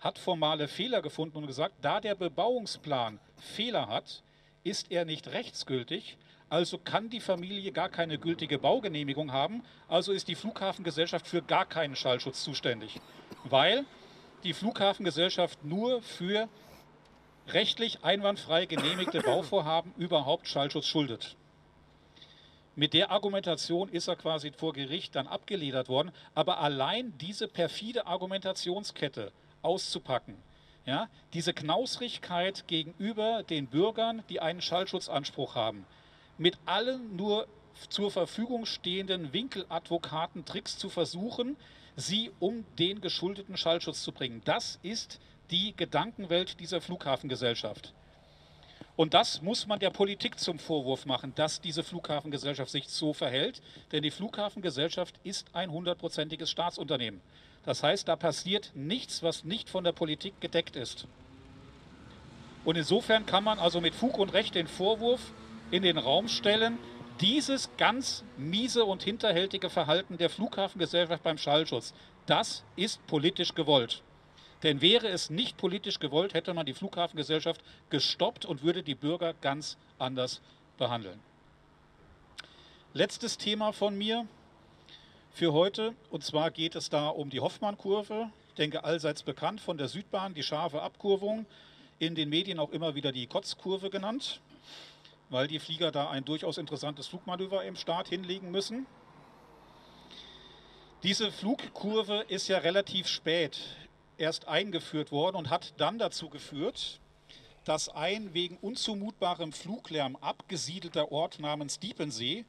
Hat 0.00 0.18
formale 0.18 0.68
Fehler 0.68 1.02
gefunden 1.02 1.38
und 1.38 1.46
gesagt, 1.46 1.74
da 1.80 2.00
der 2.00 2.14
Bebauungsplan 2.14 3.18
Fehler 3.36 3.88
hat, 3.88 4.22
ist 4.64 4.92
er 4.92 5.06
nicht 5.06 5.28
rechtsgültig, 5.28 6.18
also 6.50 6.78
kann 6.78 7.10
die 7.10 7.20
Familie 7.20 7.72
gar 7.72 7.88
keine 7.88 8.18
gültige 8.18 8.58
Baugenehmigung 8.58 9.32
haben. 9.32 9.62
Also 9.86 10.12
ist 10.12 10.28
die 10.28 10.34
Flughafengesellschaft 10.34 11.26
für 11.26 11.42
gar 11.42 11.66
keinen 11.66 11.96
Schallschutz 11.96 12.42
zuständig, 12.42 13.00
weil 13.44 13.84
die 14.44 14.54
Flughafengesellschaft 14.54 15.64
nur 15.64 16.02
für 16.02 16.48
rechtlich 17.48 18.04
einwandfrei 18.04 18.66
genehmigte 18.66 19.20
Bauvorhaben 19.20 19.92
überhaupt 19.96 20.48
Schallschutz 20.48 20.86
schuldet. 20.86 21.36
Mit 22.76 22.94
der 22.94 23.10
Argumentation 23.10 23.88
ist 23.88 24.06
er 24.06 24.14
quasi 24.14 24.52
vor 24.52 24.72
Gericht 24.72 25.16
dann 25.16 25.26
abgeledert 25.26 25.88
worden. 25.88 26.12
Aber 26.36 26.60
allein 26.60 27.12
diese 27.18 27.48
perfide 27.48 28.06
Argumentationskette 28.06 29.32
auszupacken, 29.62 30.36
ja, 30.86 31.08
diese 31.32 31.52
Knausrigkeit 31.52 32.68
gegenüber 32.68 33.42
den 33.42 33.66
Bürgern, 33.66 34.22
die 34.28 34.38
einen 34.38 34.62
Schallschutzanspruch 34.62 35.56
haben, 35.56 35.86
mit 36.38 36.58
allen 36.66 37.16
nur 37.16 37.46
zur 37.88 38.10
Verfügung 38.10 38.66
stehenden 38.66 39.32
Winkeladvokaten 39.32 40.44
Tricks 40.44 40.78
zu 40.78 40.88
versuchen, 40.88 41.56
sie 41.96 42.30
um 42.38 42.64
den 42.78 43.00
geschuldeten 43.00 43.56
Schallschutz 43.56 44.02
zu 44.02 44.12
bringen. 44.12 44.42
Das 44.44 44.78
ist 44.82 45.20
die 45.50 45.74
Gedankenwelt 45.76 46.60
dieser 46.60 46.80
Flughafengesellschaft. 46.80 47.92
Und 48.96 49.14
das 49.14 49.42
muss 49.42 49.66
man 49.68 49.78
der 49.78 49.90
Politik 49.90 50.40
zum 50.40 50.58
Vorwurf 50.58 51.06
machen, 51.06 51.32
dass 51.36 51.60
diese 51.60 51.84
Flughafengesellschaft 51.84 52.70
sich 52.70 52.88
so 52.88 53.12
verhält. 53.12 53.62
Denn 53.92 54.02
die 54.02 54.10
Flughafengesellschaft 54.10 55.14
ist 55.22 55.46
ein 55.54 55.70
hundertprozentiges 55.70 56.50
Staatsunternehmen. 56.50 57.20
Das 57.64 57.82
heißt, 57.84 58.08
da 58.08 58.16
passiert 58.16 58.72
nichts, 58.74 59.22
was 59.22 59.44
nicht 59.44 59.70
von 59.70 59.84
der 59.84 59.92
Politik 59.92 60.40
gedeckt 60.40 60.74
ist. 60.74 61.06
Und 62.64 62.76
insofern 62.76 63.24
kann 63.24 63.44
man 63.44 63.60
also 63.60 63.80
mit 63.80 63.94
Fug 63.94 64.18
und 64.18 64.32
Recht 64.32 64.56
den 64.56 64.66
Vorwurf 64.66 65.32
in 65.70 65.82
den 65.82 65.98
Raum 65.98 66.28
stellen, 66.28 66.78
dieses 67.20 67.70
ganz 67.76 68.24
miese 68.36 68.84
und 68.84 69.02
hinterhältige 69.02 69.70
Verhalten 69.70 70.18
der 70.18 70.30
Flughafengesellschaft 70.30 71.22
beim 71.22 71.38
Schallschutz, 71.38 71.92
das 72.26 72.64
ist 72.76 73.04
politisch 73.06 73.54
gewollt. 73.54 74.02
Denn 74.62 74.80
wäre 74.80 75.08
es 75.08 75.30
nicht 75.30 75.56
politisch 75.56 76.00
gewollt, 76.00 76.34
hätte 76.34 76.54
man 76.54 76.66
die 76.66 76.74
Flughafengesellschaft 76.74 77.62
gestoppt 77.90 78.44
und 78.44 78.62
würde 78.62 78.82
die 78.82 78.94
Bürger 78.94 79.34
ganz 79.34 79.76
anders 79.98 80.40
behandeln. 80.78 81.20
Letztes 82.92 83.36
Thema 83.38 83.72
von 83.72 83.96
mir 83.96 84.26
für 85.30 85.52
heute, 85.52 85.94
und 86.10 86.24
zwar 86.24 86.50
geht 86.50 86.74
es 86.74 86.90
da 86.90 87.08
um 87.08 87.30
die 87.30 87.40
Hoffmann-Kurve. 87.40 88.30
Ich 88.48 88.54
denke, 88.54 88.82
allseits 88.82 89.22
bekannt 89.22 89.60
von 89.60 89.78
der 89.78 89.88
Südbahn, 89.88 90.34
die 90.34 90.42
scharfe 90.42 90.82
Abkurvung, 90.82 91.46
in 92.00 92.14
den 92.14 92.28
Medien 92.28 92.58
auch 92.58 92.70
immer 92.70 92.94
wieder 92.94 93.12
die 93.12 93.26
Kotzkurve 93.26 93.90
genannt, 93.90 94.40
weil 95.30 95.46
die 95.46 95.58
Flieger 95.58 95.90
da 95.90 96.10
ein 96.10 96.24
durchaus 96.24 96.58
interessantes 96.58 97.06
Flugmanöver 97.06 97.64
im 97.64 97.76
Start 97.76 98.08
hinlegen 98.08 98.50
müssen. 98.50 98.86
Diese 101.02 101.30
Flugkurve 101.30 102.24
ist 102.28 102.48
ja 102.48 102.58
relativ 102.58 103.06
spät 103.06 103.60
erst 104.16 104.48
eingeführt 104.48 105.12
worden 105.12 105.36
und 105.36 105.50
hat 105.50 105.74
dann 105.76 105.98
dazu 105.98 106.28
geführt, 106.28 107.00
dass 107.64 107.88
ein 107.88 108.34
wegen 108.34 108.56
unzumutbarem 108.56 109.52
Fluglärm 109.52 110.16
abgesiedelter 110.16 111.12
Ort 111.12 111.38
namens 111.38 111.78
Diepensee 111.78 112.44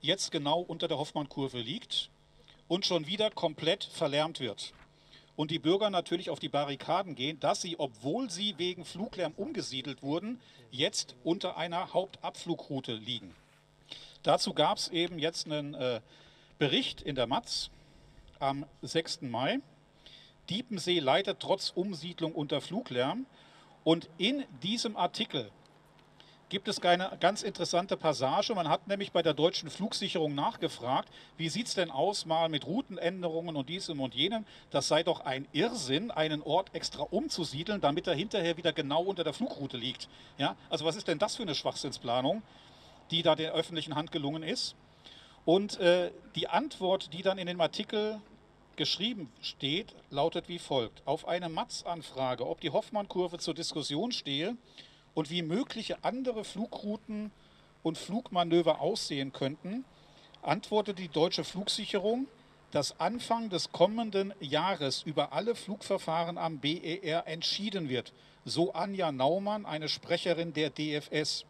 jetzt 0.00 0.30
genau 0.30 0.60
unter 0.60 0.88
der 0.88 0.98
Hoffmann-Kurve 0.98 1.58
liegt 1.58 2.10
und 2.68 2.86
schon 2.86 3.06
wieder 3.06 3.30
komplett 3.30 3.84
verlärmt 3.84 4.40
wird. 4.40 4.72
Und 5.36 5.50
die 5.50 5.58
Bürger 5.58 5.90
natürlich 5.90 6.30
auf 6.30 6.38
die 6.38 6.48
Barrikaden 6.48 7.14
gehen, 7.14 7.40
dass 7.40 7.62
sie, 7.62 7.78
obwohl 7.78 8.30
sie 8.30 8.58
wegen 8.58 8.84
Fluglärm 8.84 9.32
umgesiedelt 9.36 10.02
wurden, 10.02 10.40
jetzt 10.70 11.14
unter 11.24 11.56
einer 11.56 11.92
Hauptabflugroute 11.92 12.94
liegen. 12.94 13.34
Dazu 14.22 14.52
gab 14.52 14.78
es 14.78 14.88
eben 14.88 15.18
jetzt 15.18 15.46
einen 15.46 15.74
äh, 15.74 16.00
Bericht 16.58 17.00
in 17.00 17.14
der 17.14 17.26
Matz 17.26 17.70
am 18.38 18.66
6. 18.82 19.22
Mai. 19.22 19.60
Diepensee 20.50 20.98
leidet 20.98 21.40
trotz 21.40 21.70
Umsiedlung 21.70 22.34
unter 22.34 22.60
Fluglärm. 22.60 23.26
Und 23.82 24.10
in 24.18 24.44
diesem 24.62 24.96
Artikel 24.96 25.50
gibt 26.50 26.68
es 26.68 26.82
eine 26.82 27.16
ganz 27.20 27.42
interessante 27.42 27.96
Passage. 27.96 28.54
Man 28.54 28.68
hat 28.68 28.88
nämlich 28.88 29.12
bei 29.12 29.22
der 29.22 29.34
deutschen 29.34 29.70
Flugsicherung 29.70 30.34
nachgefragt, 30.34 31.08
wie 31.38 31.48
sieht 31.48 31.68
es 31.68 31.74
denn 31.74 31.90
aus 31.90 32.26
mal 32.26 32.48
mit 32.48 32.66
Routenänderungen 32.66 33.56
und 33.56 33.68
diesem 33.68 34.00
und 34.00 34.14
jenem. 34.14 34.44
Das 34.70 34.88
sei 34.88 35.04
doch 35.04 35.20
ein 35.20 35.46
Irrsinn, 35.52 36.10
einen 36.10 36.42
Ort 36.42 36.74
extra 36.74 37.04
umzusiedeln, 37.04 37.80
damit 37.80 38.08
er 38.08 38.14
hinterher 38.14 38.56
wieder 38.56 38.72
genau 38.72 39.02
unter 39.04 39.24
der 39.24 39.32
Flugroute 39.32 39.76
liegt. 39.76 40.08
Ja? 40.38 40.56
Also 40.68 40.84
was 40.84 40.96
ist 40.96 41.08
denn 41.08 41.20
das 41.20 41.36
für 41.36 41.42
eine 41.42 41.54
Schwachsinnsplanung, 41.54 42.42
die 43.12 43.22
da 43.22 43.36
der 43.36 43.52
öffentlichen 43.52 43.94
Hand 43.94 44.10
gelungen 44.10 44.42
ist? 44.42 44.74
Und 45.44 45.78
äh, 45.78 46.10
die 46.34 46.48
Antwort, 46.48 47.12
die 47.12 47.22
dann 47.22 47.38
in 47.38 47.46
dem 47.46 47.60
Artikel 47.60 48.20
geschrieben 48.74 49.32
steht, 49.40 49.94
lautet 50.10 50.48
wie 50.48 50.58
folgt. 50.58 51.06
Auf 51.06 51.28
eine 51.28 51.48
Matz-Anfrage, 51.48 52.46
ob 52.46 52.60
die 52.60 52.70
Hoffmann-Kurve 52.70 53.38
zur 53.38 53.54
Diskussion 53.54 54.10
stehe 54.10 54.56
und 55.14 55.30
wie 55.30 55.42
mögliche 55.42 56.02
andere 56.04 56.44
Flugrouten 56.44 57.30
und 57.82 57.98
Flugmanöver 57.98 58.80
aussehen 58.80 59.32
könnten, 59.32 59.84
antwortete 60.42 61.00
die 61.00 61.08
deutsche 61.08 61.44
Flugsicherung, 61.44 62.26
dass 62.70 63.00
Anfang 63.00 63.50
des 63.50 63.72
kommenden 63.72 64.32
Jahres 64.40 65.02
über 65.02 65.32
alle 65.32 65.54
Flugverfahren 65.54 66.38
am 66.38 66.58
BER 66.58 67.26
entschieden 67.26 67.88
wird, 67.88 68.12
so 68.44 68.72
Anja 68.72 69.12
Naumann, 69.12 69.66
eine 69.66 69.88
Sprecherin 69.88 70.52
der 70.52 70.70
DFS. 70.70 71.44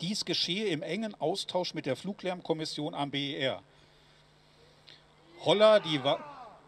Dies 0.00 0.24
geschehe 0.24 0.66
im 0.66 0.82
engen 0.82 1.20
Austausch 1.20 1.74
mit 1.74 1.86
der 1.86 1.96
Fluglärmkommission 1.96 2.94
am 2.94 3.10
BER. 3.10 3.62
Holla 5.44 5.80
die, 5.80 6.00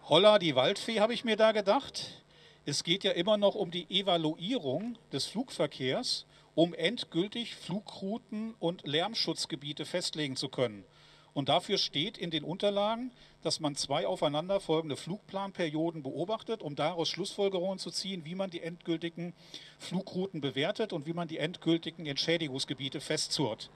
Holla 0.09 0.39
die 0.39 0.55
Waldfee, 0.55 1.01
habe 1.01 1.15
ich 1.15 1.25
mir 1.25 1.37
da 1.37 1.53
gedacht. 1.53 2.22
Es 2.65 2.85
geht 2.85 3.03
ja 3.03 3.11
immer 3.11 3.39
noch 3.39 3.57
um 3.57 3.73
die 3.73 3.91
Evaluierung 3.91 4.97
des 5.13 5.27
Flugverkehrs, 5.27 6.27
um 6.55 6.75
endgültig 6.75 7.57
Flugrouten 7.57 8.55
und 8.61 8.87
Lärmschutzgebiete 8.87 9.85
festlegen 9.85 10.37
zu 10.37 10.49
können. 10.49 10.85
Und 11.35 11.49
dafür 11.49 11.77
steht 11.77 12.19
in 12.19 12.31
den 12.31 12.45
Unterlagen, 12.45 13.11
dass 13.43 13.59
man 13.59 13.75
zwei 13.75 14.07
aufeinanderfolgende 14.07 14.97
Flugplanperioden 14.97 16.05
beobachtet, 16.05 16.63
um 16.63 16.77
daraus 16.77 17.09
Schlussfolgerungen 17.09 17.81
zu 17.81 17.91
ziehen, 17.91 18.25
wie 18.25 18.37
man 18.37 18.51
die 18.51 18.61
endgültigen 18.61 19.35
Flugrouten 19.81 20.41
bewertet 20.41 20.93
und 20.93 21.07
wie 21.07 21.15
man 21.15 21.27
die 21.27 21.39
endgültigen 21.39 22.07
Entschädigungsgebiete 22.07 23.01
festzurrt. 23.01 23.71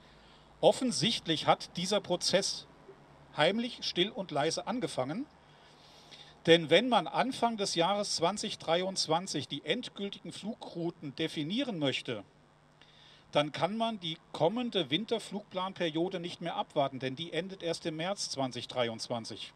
Offensichtlich 0.61 1.45
hat 1.45 1.75
dieser 1.75 1.99
Prozess 1.99 2.67
heimlich, 3.35 3.79
still 3.81 4.11
und 4.11 4.31
leise 4.31 4.65
angefangen. 4.65 5.25
Denn 6.47 6.69
wenn 6.69 6.87
man 6.87 7.07
Anfang 7.07 7.57
des 7.57 7.75
Jahres 7.75 8.15
2023 8.15 9.49
die 9.49 9.65
endgültigen 9.65 10.31
Flugrouten 10.31 11.13
definieren 11.17 11.77
möchte, 11.77 12.23
dann 13.33 13.51
kann 13.51 13.75
man 13.75 13.99
die 13.99 14.17
kommende 14.31 14.89
Winterflugplanperiode 14.89 16.21
nicht 16.21 16.39
mehr 16.39 16.55
abwarten, 16.55 16.99
denn 16.99 17.17
die 17.17 17.33
endet 17.33 17.63
erst 17.63 17.85
im 17.85 17.97
März 17.97 18.29
2023. 18.29 19.51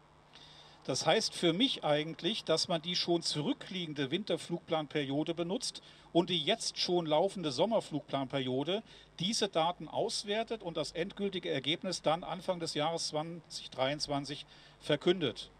Das 0.84 1.06
heißt 1.06 1.32
für 1.32 1.54
mich 1.54 1.82
eigentlich, 1.82 2.44
dass 2.44 2.68
man 2.68 2.82
die 2.82 2.96
schon 2.96 3.22
zurückliegende 3.22 4.10
Winterflugplanperiode 4.10 5.32
benutzt 5.32 5.80
und 6.12 6.28
die 6.28 6.42
jetzt 6.42 6.76
schon 6.76 7.06
laufende 7.06 7.52
Sommerflugplanperiode 7.52 8.82
diese 9.18 9.48
Daten 9.48 9.88
auswertet 9.88 10.62
und 10.62 10.76
das 10.76 10.92
endgültige 10.92 11.50
Ergebnis 11.50 12.02
dann 12.02 12.22
Anfang 12.22 12.60
des 12.60 12.74
Jahres 12.74 13.08
2023 13.08 14.44
verkündet. 14.80 15.50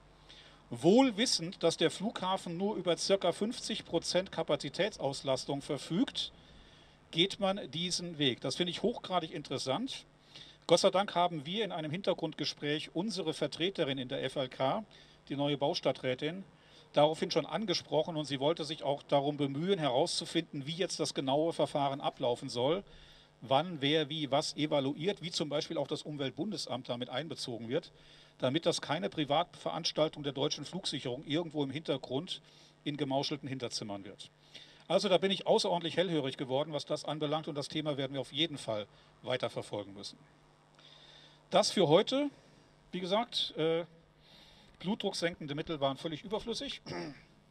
Wohl 0.74 1.18
wissend, 1.18 1.62
dass 1.62 1.76
der 1.76 1.90
Flughafen 1.90 2.56
nur 2.56 2.76
über 2.76 2.96
ca. 2.96 3.30
50 3.30 3.84
Prozent 3.84 4.32
Kapazitätsauslastung 4.32 5.60
verfügt, 5.60 6.32
geht 7.10 7.38
man 7.40 7.70
diesen 7.72 8.16
Weg. 8.16 8.40
Das 8.40 8.56
finde 8.56 8.70
ich 8.70 8.82
hochgradig 8.82 9.32
interessant. 9.32 10.06
Gott 10.66 10.80
sei 10.80 10.90
Dank 10.90 11.14
haben 11.14 11.44
wir 11.44 11.62
in 11.66 11.72
einem 11.72 11.90
Hintergrundgespräch 11.90 12.88
unsere 12.94 13.34
Vertreterin 13.34 13.98
in 13.98 14.08
der 14.08 14.30
FLK, 14.30 14.82
die 15.28 15.36
neue 15.36 15.58
Baustadträtin, 15.58 16.42
daraufhin 16.94 17.30
schon 17.30 17.44
angesprochen 17.44 18.16
und 18.16 18.24
sie 18.24 18.40
wollte 18.40 18.64
sich 18.64 18.82
auch 18.82 19.02
darum 19.02 19.36
bemühen, 19.36 19.78
herauszufinden, 19.78 20.66
wie 20.66 20.72
jetzt 20.72 20.98
das 20.98 21.12
genaue 21.12 21.52
Verfahren 21.52 22.00
ablaufen 22.00 22.48
soll, 22.48 22.82
wann, 23.42 23.80
wer, 23.80 24.08
wie, 24.08 24.30
was 24.30 24.56
evaluiert, 24.56 25.20
wie 25.22 25.30
zum 25.30 25.48
Beispiel 25.48 25.76
auch 25.76 25.88
das 25.88 26.02
Umweltbundesamt 26.02 26.88
damit 26.88 27.10
einbezogen 27.10 27.68
wird, 27.68 27.92
damit 28.38 28.64
das 28.64 28.80
keine 28.80 29.10
Privatveranstaltung 29.10 30.22
der 30.22 30.32
deutschen 30.32 30.64
Flugsicherung 30.64 31.24
irgendwo 31.24 31.62
im 31.62 31.70
Hintergrund 31.70 32.40
in 32.84 32.96
gemauschelten 32.96 33.48
Hinterzimmern 33.48 34.04
wird. 34.04 34.30
Also 34.88 35.08
da 35.08 35.18
bin 35.18 35.30
ich 35.30 35.46
außerordentlich 35.46 35.96
hellhörig 35.96 36.36
geworden, 36.36 36.72
was 36.72 36.84
das 36.84 37.04
anbelangt 37.04 37.48
und 37.48 37.54
das 37.54 37.68
Thema 37.68 37.96
werden 37.96 38.14
wir 38.14 38.20
auf 38.20 38.32
jeden 38.32 38.58
Fall 38.58 38.86
weiterverfolgen 39.22 39.94
müssen. 39.94 40.18
Das 41.50 41.70
für 41.70 41.88
heute. 41.88 42.30
Wie 42.90 43.00
gesagt, 43.00 43.54
äh, 43.56 43.84
blutdrucksenkende 44.80 45.54
Mittel 45.54 45.80
waren 45.80 45.96
völlig 45.96 46.24
überflüssig, 46.24 46.82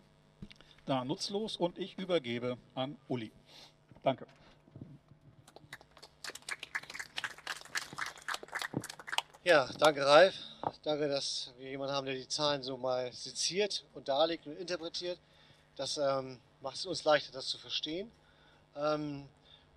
da 0.86 1.04
nutzlos 1.04 1.58
und 1.58 1.80
ich 1.80 1.98
übergebe 1.98 2.58
an 2.76 2.98
Uli. 3.08 3.32
Danke. 4.04 4.28
Ja, 9.44 9.68
danke 9.80 10.06
Ralf. 10.06 10.36
Danke, 10.84 11.08
dass 11.08 11.50
wir 11.58 11.72
jemanden 11.72 11.96
haben, 11.96 12.06
der 12.06 12.14
die 12.14 12.28
Zahlen 12.28 12.62
so 12.62 12.78
mal 12.78 13.12
seziert 13.12 13.84
und 13.96 14.08
darlegt 14.08 14.46
und 14.46 14.56
interpretiert. 14.56 15.18
Das 15.76 15.98
ähm, 15.98 16.40
macht 16.62 16.76
es 16.76 16.86
uns 16.86 17.04
leichter, 17.06 17.32
das 17.32 17.48
zu 17.48 17.58
verstehen. 17.58 18.12
Ähm, 18.78 19.28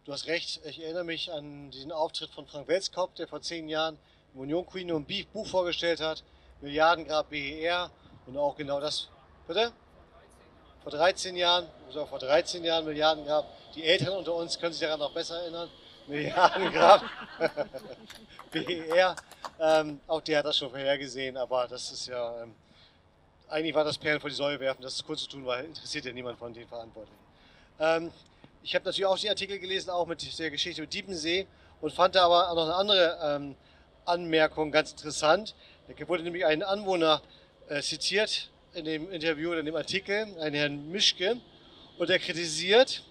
du 0.05 0.12
hast 0.12 0.27
recht, 0.27 0.61
ich 0.66 0.83
erinnere 0.83 1.05
mich 1.05 1.33
an 1.33 1.70
diesen 1.70 1.92
Auftritt 1.92 2.31
von 2.33 2.46
Frank 2.46 2.68
Welskopf, 2.68 3.14
der 3.14 3.27
vor 3.27 3.40
zehn 3.40 3.70
Jahren 3.70 3.96
im 4.35 4.40
Union 4.40 4.66
Queen 4.66 4.90
ein 4.92 5.07
Buch 5.33 5.46
vorgestellt 5.46 6.03
hat, 6.03 6.22
Milliardengrad 6.61 7.31
BER 7.31 7.90
und 8.27 8.37
auch 8.37 8.57
genau 8.57 8.81
das. 8.81 9.09
Bitte? 9.46 9.72
Vor 10.83 10.92
13 10.92 11.37
Jahren, 11.37 11.70
also 11.87 12.05
vor 12.05 12.18
13 12.18 12.62
Jahren 12.64 12.85
Milliardengrad. 12.85 13.46
Die 13.74 13.85
Älteren 13.85 14.18
unter 14.18 14.35
uns 14.35 14.59
können 14.59 14.74
sich 14.74 14.83
daran 14.83 15.00
noch 15.00 15.14
besser 15.14 15.40
erinnern. 15.40 15.70
Milliardengrad 16.07 17.03
BER. 18.50 19.16
Ähm, 19.60 20.00
auch 20.06 20.20
der 20.20 20.38
hat 20.38 20.46
das 20.46 20.58
schon 20.58 20.70
vorhergesehen, 20.70 21.36
aber 21.36 21.66
das 21.68 21.92
ist 21.92 22.06
ja. 22.06 22.42
Ähm, 22.42 22.54
eigentlich 23.48 23.74
war 23.74 23.84
das 23.84 23.98
Perlen 23.98 24.20
vor 24.20 24.30
die 24.30 24.36
Säule 24.36 24.58
werfen, 24.58 24.82
das 24.82 24.94
ist 24.94 25.06
kurz 25.06 25.22
zu 25.22 25.28
tun, 25.28 25.46
weil 25.46 25.66
interessiert 25.66 26.04
ja 26.06 26.12
niemand 26.12 26.38
von 26.38 26.52
den 26.52 26.66
Verantwortlichen. 26.66 27.18
Ähm, 27.78 28.10
ich 28.62 28.74
habe 28.74 28.84
natürlich 28.86 29.06
auch 29.06 29.18
die 29.18 29.28
Artikel 29.28 29.58
gelesen, 29.58 29.90
auch 29.90 30.06
mit 30.06 30.38
der 30.38 30.50
Geschichte 30.50 30.80
mit 30.80 30.92
Diebensee 30.92 31.46
und 31.80 31.92
fand 31.92 32.14
da 32.14 32.24
aber 32.24 32.50
auch 32.50 32.54
noch 32.54 32.64
eine 32.64 32.74
andere 32.74 33.18
ähm, 33.22 33.56
Anmerkung 34.06 34.72
ganz 34.72 34.92
interessant. 34.92 35.54
Da 35.86 36.08
wurde 36.08 36.22
nämlich 36.22 36.46
ein 36.46 36.62
Anwohner 36.62 37.20
äh, 37.68 37.82
zitiert 37.82 38.48
in 38.72 38.86
dem 38.86 39.10
Interview 39.12 39.50
oder 39.50 39.60
in 39.60 39.66
dem 39.66 39.76
Artikel, 39.76 40.26
einen 40.40 40.54
Herrn 40.54 40.90
Mischke, 40.90 41.36
und 41.98 42.10
er 42.10 42.18
kritisiert, 42.18 43.02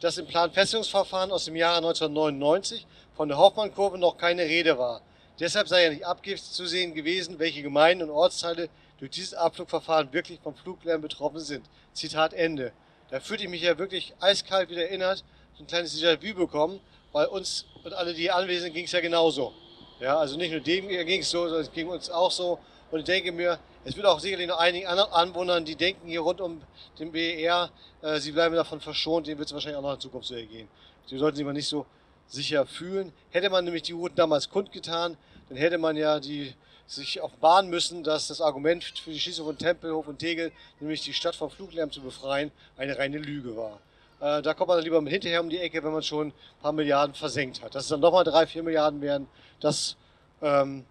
dass 0.00 0.16
im 0.16 0.26
Planfestungsverfahren 0.26 1.30
aus 1.30 1.44
dem 1.44 1.56
Jahre 1.56 1.78
1999 1.78 2.86
von 3.16 3.28
der 3.28 3.36
Hoffmann-Kurve 3.36 3.98
noch 3.98 4.16
keine 4.16 4.42
Rede 4.42 4.78
war. 4.78 5.02
Deshalb 5.40 5.68
sei 5.68 5.84
ja 5.84 5.90
nicht 5.90 6.04
abzusehen 6.04 6.94
gewesen, 6.94 7.38
welche 7.38 7.62
Gemeinden 7.62 8.04
und 8.04 8.10
Ortsteile 8.10 8.68
durch 8.98 9.10
dieses 9.10 9.32
Abflugverfahren 9.32 10.12
wirklich 10.12 10.38
vom 10.40 10.54
Fluglärm 10.54 11.00
betroffen 11.00 11.40
sind. 11.40 11.64
Zitat 11.94 12.34
Ende. 12.34 12.72
Da 13.10 13.20
fühlte 13.20 13.44
ich 13.44 13.48
mich 13.48 13.62
ja 13.62 13.78
wirklich 13.78 14.12
eiskalt 14.20 14.68
wieder 14.68 14.82
erinnert, 14.82 15.24
so 15.56 15.64
ein 15.64 15.66
kleines 15.66 15.98
Déjà-vu 15.98 16.34
bekommen, 16.34 16.78
weil 17.12 17.26
uns 17.26 17.64
und 17.82 17.94
alle, 17.94 18.12
die 18.12 18.20
hier 18.22 18.36
anwesend 18.36 18.64
sind, 18.64 18.74
ging 18.74 18.84
es 18.84 18.92
ja 18.92 19.00
genauso. 19.00 19.54
Ja, 19.98 20.18
also 20.18 20.36
nicht 20.36 20.50
nur 20.50 20.60
dem 20.60 20.88
ging 20.88 21.20
es 21.22 21.30
so, 21.30 21.44
sondern 21.44 21.62
es 21.62 21.72
ging 21.72 21.88
uns 21.88 22.10
auch 22.10 22.30
so. 22.30 22.58
Und 22.90 23.00
ich 23.00 23.04
denke 23.06 23.32
mir, 23.32 23.58
es 23.84 23.96
wird 23.96 24.04
auch 24.04 24.20
sicherlich 24.20 24.46
noch 24.46 24.58
einigen 24.58 24.86
anderen 24.86 25.10
Anwohnern, 25.12 25.64
die 25.64 25.74
denken 25.74 26.06
hier 26.06 26.20
rund 26.20 26.42
um 26.42 26.60
den 26.98 27.12
BER, 27.12 27.70
äh, 28.02 28.18
sie 28.18 28.32
bleiben 28.32 28.54
davon 28.54 28.80
verschont, 28.80 29.26
denen 29.26 29.38
wird 29.38 29.48
es 29.48 29.54
wahrscheinlich 29.54 29.78
auch 29.78 29.82
noch 29.82 29.94
in 29.94 30.00
Zukunft 30.00 30.28
so 30.28 30.34
ergehen. 30.34 30.68
Sie 31.06 31.16
sollten 31.16 31.36
sich 31.36 31.46
mal 31.46 31.54
nicht 31.54 31.68
so 31.68 31.86
sicher 32.26 32.66
fühlen. 32.66 33.12
Hätte 33.30 33.48
man 33.48 33.64
nämlich 33.64 33.82
die 33.82 33.92
Routen 33.92 34.16
damals 34.16 34.50
kundgetan, 34.50 35.16
dann 35.50 35.58
hätte 35.58 35.76
man 35.78 35.96
ja 35.96 36.20
die 36.20 36.54
sich 36.86 37.20
offenbaren 37.20 37.68
müssen, 37.68 38.02
dass 38.02 38.28
das 38.28 38.40
Argument 38.40 38.82
für 38.82 39.10
die 39.10 39.20
Schließung 39.20 39.46
von 39.46 39.58
Tempelhof 39.58 40.08
und 40.08 40.18
Tegel, 40.18 40.52
nämlich 40.80 41.02
die 41.02 41.12
Stadt 41.12 41.36
vom 41.36 41.50
Fluglärm 41.50 41.90
zu 41.92 42.00
befreien, 42.00 42.50
eine 42.76 42.96
reine 42.98 43.18
Lüge 43.18 43.56
war. 43.56 43.78
Äh, 44.20 44.42
da 44.42 44.54
kommt 44.54 44.68
man 44.68 44.78
dann 44.78 44.84
lieber 44.84 45.00
hinterher 45.02 45.40
um 45.40 45.48
die 45.48 45.58
Ecke, 45.58 45.82
wenn 45.84 45.92
man 45.92 46.02
schon 46.02 46.28
ein 46.28 46.32
paar 46.62 46.72
Milliarden 46.72 47.14
versenkt 47.14 47.62
hat. 47.62 47.74
Dass 47.74 47.84
es 47.84 47.88
dann 47.88 48.00
nochmal 48.00 48.24
drei, 48.24 48.46
vier 48.46 48.62
Milliarden 48.62 49.00
werden, 49.00 49.28
das 49.60 49.96
ähm, 50.42 50.84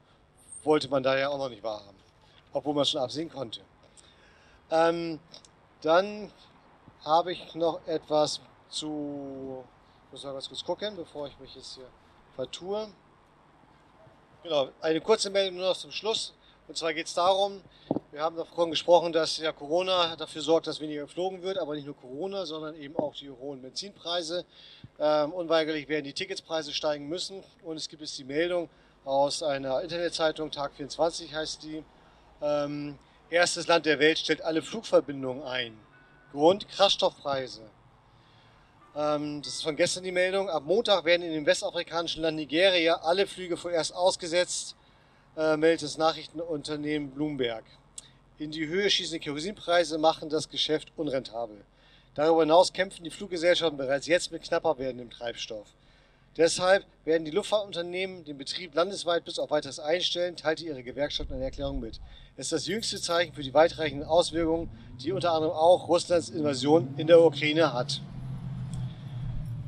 wollte 0.64 0.90
man 0.90 1.04
daher 1.04 1.32
auch 1.32 1.38
noch 1.38 1.50
nicht 1.50 1.64
wahrhaben. 1.64 1.98
Obwohl 2.54 2.74
man 2.74 2.84
es 2.84 2.92
schon 2.92 3.02
absehen 3.02 3.30
konnte. 3.30 3.62
Ähm, 4.72 5.20
dann 5.82 6.32
habe 7.06 7.32
ich 7.32 7.56
noch 7.56 7.86
etwas 7.88 8.42
zu. 8.70 9.64
Ich 10.06 10.12
muss 10.14 10.24
mal 10.24 10.34
ganz 10.34 10.48
kurz 10.48 10.64
gucken, 10.64 10.96
bevor 10.96 11.28
ich 11.28 11.40
mich 11.40 11.56
jetzt 11.56 11.76
hier 11.76 11.88
vertue. 12.36 12.90
Genau, 14.42 14.70
eine 14.80 15.02
kurze 15.02 15.30
Meldung 15.30 15.58
nur 15.58 15.68
noch 15.68 15.78
zum 15.78 15.92
Schluss. 15.92 16.34
Und 16.68 16.78
zwar 16.78 16.94
geht 16.94 17.08
es 17.08 17.14
darum, 17.14 17.62
wir 18.12 18.22
haben 18.22 18.38
davon 18.38 18.70
gesprochen, 18.70 19.12
dass 19.12 19.38
ja 19.38 19.52
Corona 19.52 20.16
dafür 20.16 20.42
sorgt, 20.42 20.68
dass 20.68 20.80
weniger 20.80 21.02
geflogen 21.02 21.42
wird, 21.42 21.58
aber 21.58 21.76
nicht 21.76 21.86
nur 21.86 21.96
Corona, 21.98 22.46
sondern 22.46 22.76
eben 22.76 22.96
auch 22.96 23.14
die 23.16 23.30
hohen 23.30 23.62
Benzinpreise. 23.62 24.46
Ähm, 24.98 25.34
unweigerlich 25.34 25.90
werden 25.90 26.06
die 26.06 26.14
Ticketspreise 26.14 26.74
steigen 26.74 27.10
müssen. 27.10 27.44
Und 27.64 27.78
es 27.78 27.90
gibt 27.90 28.02
jetzt 28.02 28.18
die 28.18 28.24
Meldung 28.24 28.70
aus 29.04 29.44
einer 29.44 29.82
Internetseitung, 29.82 30.52
Tag 30.52 30.74
24 30.76 31.34
heißt 31.34 31.64
die, 31.64 31.84
ähm, 32.42 32.98
erstes 33.30 33.68
Land 33.68 33.86
der 33.86 34.00
Welt 34.00 34.20
stellt 34.20 34.42
alle 34.42 34.62
Flugverbindungen 34.62 35.44
ein. 35.44 35.78
Grund 36.32 36.70
Kraftstoffpreise. 36.70 37.70
Ähm, 38.96 39.42
das 39.42 39.56
ist 39.56 39.64
von 39.64 39.76
gestern 39.76 40.04
die 40.04 40.12
Meldung. 40.12 40.50
Ab 40.50 40.64
Montag 40.66 41.06
werden 41.06 41.22
in 41.22 41.32
dem 41.32 41.46
westafrikanischen 41.46 42.24
Land 42.24 42.38
Nigeria 42.38 42.96
alle 42.96 43.28
Flüge 43.28 43.58
vorerst 43.58 43.94
ausgesetzt, 43.94 44.76
äh, 45.38 45.58
meldet 45.58 45.84
das 45.84 45.98
Nachrichtenunternehmen 45.98 47.12
Bloomberg. 47.12 47.64
In 48.40 48.52
die 48.52 48.68
Höhe 48.68 48.90
schießende 48.90 49.20
Kerosinpreise 49.20 49.98
machen 49.98 50.30
das 50.30 50.50
Geschäft 50.50 50.92
unrentabel. 50.96 51.64
Darüber 52.16 52.42
hinaus 52.42 52.74
kämpfen 52.74 53.04
die 53.04 53.12
Fluggesellschaften 53.12 53.78
bereits 53.78 54.08
jetzt 54.08 54.32
mit 54.32 54.44
knapper 54.44 54.78
werdendem 54.78 55.10
Treibstoff. 55.10 55.68
Deshalb 56.38 56.86
werden 57.06 57.26
die 57.26 57.32
Luftfahrtunternehmen 57.32 58.24
den 58.24 58.38
Betrieb 58.38 58.74
landesweit 58.74 59.26
bis 59.26 59.40
auf 59.40 59.52
weiteres 59.52 59.80
einstellen, 59.80 60.36
teilte 60.36 60.64
ihre 60.64 60.84
Gewerkschaft 60.84 61.30
in 61.30 61.36
einer 61.36 61.46
Erklärung 61.46 61.80
mit. 61.80 62.00
Es 62.38 62.46
ist 62.46 62.52
das 62.54 62.68
jüngste 62.68 63.02
Zeichen 63.02 63.34
für 63.34 63.44
die 63.44 63.54
weitreichenden 63.54 64.08
Auswirkungen, 64.08 64.70
die 65.02 65.12
unter 65.12 65.34
anderem 65.34 65.54
auch 65.54 65.88
Russlands 65.88 66.30
Invasion 66.30 66.94
in 66.98 67.08
der 67.08 67.22
Ukraine 67.22 67.74
hat. 67.74 68.02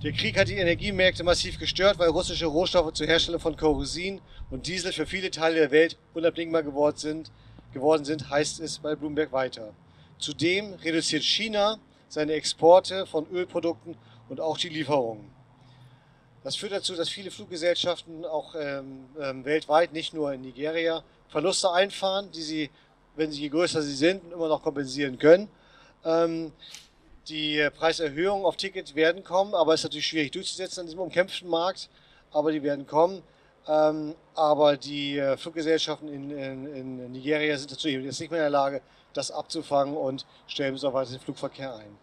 Der 0.04 0.14
Krieg 0.14 0.36
hat 0.36 0.48
die 0.48 0.56
Energiemärkte 0.56 1.24
massiv 1.24 1.60
gestört, 1.60 2.00
weil 2.00 2.10
russische 2.10 2.48
Rohstoffe 2.48 2.92
zur 2.94 3.06
Herstellung 3.06 3.40
von 3.40 3.56
Kerosin 3.56 4.20
und 4.50 4.66
Diesel 4.66 4.92
für 4.94 5.06
viele 5.06 5.30
Teile 5.30 5.58
der 5.58 5.70
Welt 5.70 5.96
unabdingbar 6.16 6.64
geworden 6.64 6.98
sind, 6.98 7.32
geworden 7.72 8.04
sind, 8.04 8.28
heißt 8.28 8.62
es 8.62 8.80
bei 8.80 8.96
Bloomberg 8.96 9.32
weiter. 9.32 9.76
Zudem 10.18 10.74
reduziert 10.74 11.22
China 11.22 11.78
seine 12.10 12.34
Exporte 12.34 13.06
von 13.06 13.28
Ölprodukten 13.30 13.96
und 14.28 14.40
auch 14.40 14.58
die 14.58 14.70
Lieferungen. 14.70 15.30
Das 16.44 16.56
führt 16.56 16.72
dazu, 16.72 16.96
dass 16.96 17.08
viele 17.08 17.30
Fluggesellschaften 17.30 18.26
auch 18.26 18.56
ähm, 18.56 19.06
ähm, 19.22 19.46
weltweit, 19.46 19.94
nicht 19.94 20.16
nur 20.16 20.34
in 20.34 20.42
Nigeria, 20.42 21.04
Verluste 21.28 21.72
einfahren, 21.72 22.32
die 22.32 22.42
sie, 22.42 22.70
wenn 23.16 23.32
sie 23.32 23.42
je 23.42 23.50
größer 23.50 23.84
sie 23.84 23.96
sind, 23.96 24.34
immer 24.34 24.48
noch 24.48 24.64
kompensieren 24.64 25.20
können. 25.20 25.48
Ähm, 26.04 26.54
die 27.28 27.70
Preiserhöhungen 27.78 28.46
auf 28.46 28.58
Tickets 28.58 28.96
werden 28.96 29.24
kommen, 29.24 29.54
aber 29.54 29.74
es 29.74 29.82
ist 29.82 29.86
natürlich 29.86 30.08
schwierig 30.08 30.32
durchzusetzen 30.32 30.82
an 30.82 30.86
diesem 30.88 31.00
umkämpften 31.00 31.50
Markt. 31.50 31.90
Aber 32.32 32.52
die 32.52 32.64
werden 32.64 32.88
kommen. 32.88 33.24
Ähm, 33.68 34.16
aber 34.34 34.76
die 34.78 35.18
äh, 35.18 35.38
Fluggesellschaften 35.38 36.08
in, 36.08 36.32
in, 36.32 36.76
in, 36.76 37.12
Nigeria 37.12 37.56
sind 37.58 37.72
dazu 37.72 37.88
jetzt 37.90 38.20
nicht 38.20 38.32
mehr 38.32 38.40
in 38.40 38.44
der 38.46 38.50
Lage, 38.50 38.82
das 39.14 39.30
abzufangen 39.30 39.96
und 39.96 40.26
stellen 40.48 40.76
auf 40.76 40.94
weiter 40.94 41.12
den 41.12 41.20
Flugverkehr 41.20 41.76
ein. 41.76 41.98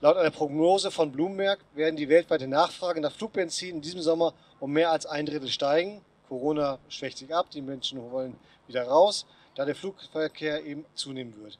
Laut 0.00 0.16
einer 0.16 0.30
Prognose 0.30 0.90
von 0.90 1.10
Bloomberg 1.10 1.60
werden 1.74 1.96
die 1.96 2.08
weltweite 2.08 2.46
Nachfrage 2.46 3.00
nach 3.00 3.10
Flugbenzin 3.10 3.76
in 3.76 3.80
diesem 3.80 4.02
Sommer 4.02 4.34
um 4.60 4.72
mehr 4.72 4.90
als 4.90 5.06
ein 5.06 5.26
Drittel 5.26 5.48
steigen. 5.48 6.02
Corona 6.28 6.78
schwächt 6.88 7.18
sich 7.18 7.34
ab, 7.34 7.50
die 7.50 7.62
Menschen 7.62 7.98
wollen 8.12 8.38
wieder 8.66 8.84
raus, 8.84 9.26
da 9.56 9.64
der 9.64 9.74
Flugverkehr 9.74 10.64
eben 10.64 10.84
zunehmen 10.94 11.34
wird. 11.42 11.58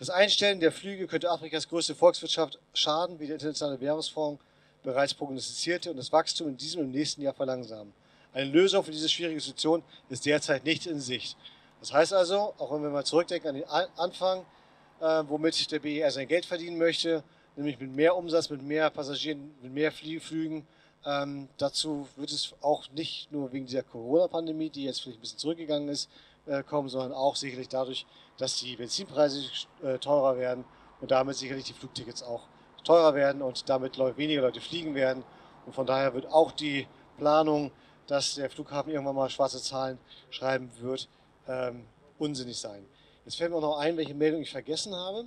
Das 0.00 0.08
Einstellen 0.08 0.60
der 0.60 0.72
Flüge 0.72 1.06
könnte 1.06 1.30
Afrikas 1.30 1.68
größte 1.68 1.94
Volkswirtschaft 1.94 2.58
schaden, 2.72 3.20
wie 3.20 3.26
der 3.26 3.34
Internationale 3.34 3.78
Währungsfonds 3.82 4.42
bereits 4.82 5.12
prognostizierte, 5.12 5.90
und 5.90 5.98
das 5.98 6.10
Wachstum 6.10 6.48
in 6.48 6.56
diesem 6.56 6.80
und 6.80 6.86
im 6.86 6.92
nächsten 6.92 7.20
Jahr 7.20 7.34
verlangsamen. 7.34 7.92
Eine 8.32 8.50
Lösung 8.50 8.82
für 8.82 8.92
diese 8.92 9.10
schwierige 9.10 9.38
Situation 9.38 9.82
ist 10.08 10.24
derzeit 10.24 10.64
nicht 10.64 10.86
in 10.86 11.00
Sicht. 11.00 11.36
Das 11.80 11.92
heißt 11.92 12.14
also, 12.14 12.54
auch 12.56 12.72
wenn 12.72 12.82
wir 12.82 12.88
mal 12.88 13.04
zurückdenken 13.04 13.50
an 13.50 13.54
den 13.56 13.64
Anfang, 13.98 14.46
äh, 15.02 15.22
womit 15.28 15.70
der 15.70 15.80
BER 15.80 16.10
sein 16.10 16.28
Geld 16.28 16.46
verdienen 16.46 16.78
möchte, 16.78 17.22
nämlich 17.54 17.78
mit 17.78 17.94
mehr 17.94 18.16
Umsatz, 18.16 18.48
mit 18.48 18.62
mehr 18.62 18.88
Passagieren, 18.88 19.54
mit 19.60 19.74
mehr 19.74 19.92
Flügen, 19.92 20.66
ähm, 21.04 21.50
dazu 21.58 22.08
wird 22.16 22.30
es 22.30 22.54
auch 22.62 22.90
nicht 22.92 23.30
nur 23.30 23.52
wegen 23.52 23.66
dieser 23.66 23.82
Corona-Pandemie, 23.82 24.70
die 24.70 24.84
jetzt 24.84 25.02
vielleicht 25.02 25.18
ein 25.18 25.20
bisschen 25.20 25.38
zurückgegangen 25.38 25.90
ist, 25.90 26.08
äh, 26.46 26.62
kommen, 26.62 26.88
sondern 26.88 27.12
auch 27.12 27.36
sicherlich 27.36 27.68
dadurch, 27.68 28.06
dass 28.38 28.58
die 28.58 28.76
Benzinpreise 28.76 29.44
äh, 29.82 29.98
teurer 29.98 30.36
werden 30.36 30.64
und 31.00 31.10
damit 31.10 31.36
sicherlich 31.36 31.64
die 31.64 31.72
Flugtickets 31.72 32.22
auch 32.22 32.42
teurer 32.84 33.14
werden 33.14 33.42
und 33.42 33.68
damit 33.68 33.98
weniger 34.16 34.42
Leute 34.42 34.60
fliegen 34.60 34.94
werden. 34.94 35.22
Und 35.66 35.74
von 35.74 35.86
daher 35.86 36.14
wird 36.14 36.26
auch 36.26 36.52
die 36.52 36.86
Planung, 37.18 37.70
dass 38.06 38.34
der 38.34 38.50
Flughafen 38.50 38.92
irgendwann 38.92 39.14
mal 39.14 39.30
schwarze 39.30 39.62
Zahlen 39.62 39.98
schreiben 40.30 40.70
wird, 40.80 41.08
ähm, 41.46 41.84
unsinnig 42.18 42.58
sein. 42.58 42.84
Jetzt 43.24 43.36
fällt 43.36 43.50
mir 43.50 43.58
auch 43.58 43.62
noch 43.62 43.78
ein, 43.78 43.96
welche 43.96 44.14
Meldung 44.14 44.40
ich 44.40 44.50
vergessen 44.50 44.94
habe. 44.94 45.26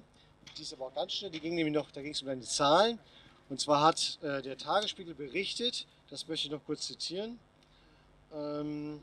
Die 0.57 0.63
ist 0.63 0.73
aber 0.73 0.87
auch 0.87 0.93
ganz 0.93 1.13
schnell, 1.13 1.31
die 1.31 1.39
ging 1.39 1.55
nämlich 1.55 1.73
noch, 1.73 1.91
da 1.91 2.01
ging 2.01 2.11
es 2.11 2.21
um 2.21 2.27
deine 2.27 2.41
Zahlen. 2.41 2.99
Und 3.49 3.59
zwar 3.59 3.81
hat 3.81 4.19
äh, 4.21 4.41
der 4.41 4.57
Tagesspiegel 4.57 5.13
berichtet, 5.13 5.87
das 6.09 6.27
möchte 6.27 6.47
ich 6.47 6.51
noch 6.51 6.63
kurz 6.65 6.87
zitieren. 6.87 7.39
Ähm, 8.33 9.01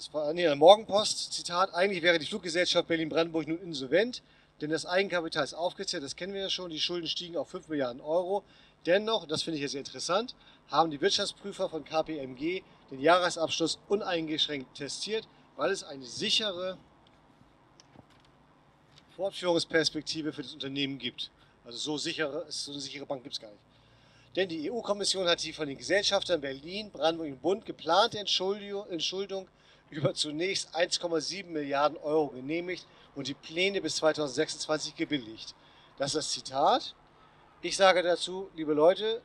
das 0.00 0.14
war 0.14 0.32
nee, 0.32 0.44
der 0.44 0.56
Morgenpost, 0.56 1.34
Zitat, 1.34 1.74
eigentlich 1.74 2.02
wäre 2.02 2.18
die 2.18 2.24
Fluggesellschaft 2.24 2.88
Berlin-Brandenburg 2.88 3.46
nun 3.46 3.60
insolvent, 3.60 4.22
denn 4.62 4.70
das 4.70 4.86
Eigenkapital 4.86 5.44
ist 5.44 5.52
aufgezählt, 5.52 6.02
das 6.02 6.16
kennen 6.16 6.32
wir 6.32 6.40
ja 6.40 6.48
schon, 6.48 6.70
die 6.70 6.80
Schulden 6.80 7.06
stiegen 7.06 7.36
auf 7.36 7.50
5 7.50 7.68
Milliarden 7.68 8.00
Euro. 8.00 8.42
Dennoch, 8.86 9.26
das 9.26 9.42
finde 9.42 9.56
ich 9.56 9.62
jetzt 9.62 9.72
sehr 9.72 9.80
interessant, 9.80 10.34
haben 10.68 10.90
die 10.90 11.02
Wirtschaftsprüfer 11.02 11.68
von 11.68 11.84
KPMG 11.84 12.62
den 12.90 13.00
Jahresabschluss 13.00 13.78
uneingeschränkt 13.90 14.74
testiert, 14.74 15.28
weil 15.56 15.70
es 15.70 15.84
eine 15.84 16.06
sichere 16.06 16.78
Fortführungsperspektive 19.16 20.32
für 20.32 20.42
das 20.42 20.54
Unternehmen 20.54 20.96
gibt. 20.96 21.30
Also 21.66 21.76
so, 21.76 21.98
sichere, 21.98 22.46
so 22.48 22.72
eine 22.72 22.80
sichere 22.80 23.04
Bank 23.04 23.22
gibt 23.22 23.34
es 23.34 23.40
gar 23.40 23.50
nicht. 23.50 23.60
Denn 24.34 24.48
die 24.48 24.70
EU-Kommission 24.70 25.28
hat 25.28 25.42
die 25.42 25.52
von 25.52 25.68
den 25.68 25.76
Gesellschaftern 25.76 26.40
Berlin, 26.40 26.90
Brandenburg 26.90 27.32
und 27.32 27.42
Bund 27.42 27.66
geplante 27.66 28.18
Entschuldung 28.18 29.46
über 29.90 30.14
zunächst 30.14 30.74
1,7 30.74 31.46
Milliarden 31.46 31.98
Euro 31.98 32.28
genehmigt 32.28 32.86
und 33.14 33.26
die 33.26 33.34
Pläne 33.34 33.80
bis 33.80 33.96
2026 33.96 34.94
gebilligt. 34.94 35.54
Das 35.98 36.14
ist 36.14 36.16
das 36.16 36.30
Zitat. 36.30 36.94
Ich 37.60 37.76
sage 37.76 38.02
dazu, 38.02 38.48
liebe 38.54 38.72
Leute 38.72 39.20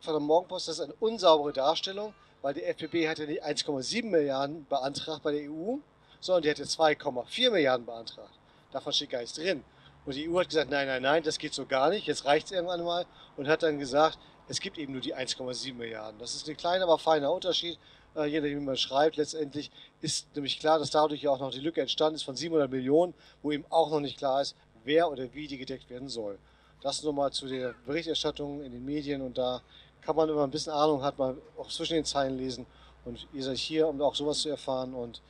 von 0.00 0.14
der 0.14 0.20
Morgenpost, 0.20 0.68
das 0.68 0.78
ist 0.78 0.84
eine 0.84 0.94
unsaubere 0.94 1.52
Darstellung, 1.52 2.14
weil 2.42 2.54
die 2.54 2.62
FDP 2.62 3.08
hat 3.08 3.18
ja 3.18 3.26
nicht 3.26 3.44
1,7 3.44 4.06
Milliarden 4.06 4.66
beantragt 4.66 5.22
bei 5.22 5.32
der 5.32 5.50
EU, 5.50 5.76
sondern 6.20 6.42
die 6.42 6.48
hätte 6.48 6.64
2,4 6.64 7.50
Milliarden 7.50 7.84
beantragt. 7.84 8.32
Davon 8.72 8.92
steht 8.92 9.10
gar 9.10 9.20
nichts 9.20 9.36
drin. 9.36 9.64
Und 10.06 10.14
die 10.14 10.28
EU 10.28 10.38
hat 10.38 10.48
gesagt, 10.48 10.70
nein, 10.70 10.86
nein, 10.86 11.02
nein, 11.02 11.22
das 11.22 11.38
geht 11.38 11.54
so 11.54 11.66
gar 11.66 11.90
nicht, 11.90 12.06
jetzt 12.06 12.24
reicht 12.24 12.46
es 12.46 12.52
irgendwann 12.52 12.84
mal 12.84 13.06
und 13.36 13.48
hat 13.48 13.62
dann 13.62 13.78
gesagt, 13.78 14.18
es 14.48 14.60
gibt 14.60 14.78
eben 14.78 14.92
nur 14.92 15.00
die 15.00 15.14
1,7 15.14 15.74
Milliarden. 15.74 16.18
Das 16.18 16.34
ist 16.34 16.48
ein 16.48 16.56
kleiner, 16.56 16.84
aber 16.84 16.98
feiner 16.98 17.32
Unterschied, 17.32 17.78
äh, 18.14 18.26
je 18.26 18.40
nachdem, 18.40 18.60
wie 18.60 18.64
man 18.64 18.76
schreibt. 18.76 19.16
Letztendlich 19.16 19.70
ist 20.04 20.34
nämlich 20.34 20.60
klar, 20.60 20.78
dass 20.78 20.90
dadurch 20.90 21.22
ja 21.22 21.30
auch 21.30 21.40
noch 21.40 21.50
die 21.50 21.60
Lücke 21.60 21.80
entstanden 21.80 22.16
ist 22.16 22.24
von 22.24 22.36
700 22.36 22.70
Millionen, 22.70 23.14
wo 23.42 23.50
eben 23.52 23.64
auch 23.70 23.90
noch 23.90 24.00
nicht 24.00 24.18
klar 24.18 24.42
ist, 24.42 24.54
wer 24.84 25.10
oder 25.10 25.32
wie 25.32 25.48
die 25.48 25.56
gedeckt 25.56 25.88
werden 25.88 26.10
soll. 26.10 26.38
Das 26.82 27.02
nur 27.02 27.14
mal 27.14 27.32
zu 27.32 27.46
der 27.46 27.74
Berichterstattung 27.86 28.62
in 28.62 28.72
den 28.72 28.84
Medien 28.84 29.22
und 29.22 29.38
da 29.38 29.62
kann 30.02 30.14
man 30.14 30.28
immer 30.28 30.44
ein 30.44 30.50
bisschen 30.50 30.74
Ahnung, 30.74 31.02
hat 31.02 31.16
man 31.18 31.38
auch 31.56 31.70
zwischen 31.70 31.94
den 31.94 32.04
Zeilen 32.04 32.36
lesen 32.36 32.66
und 33.06 33.26
ihr 33.32 33.42
seid 33.42 33.56
hier, 33.56 33.88
um 33.88 34.02
auch 34.02 34.14
sowas 34.14 34.40
zu 34.40 34.50
erfahren 34.50 34.92
und 34.92 35.22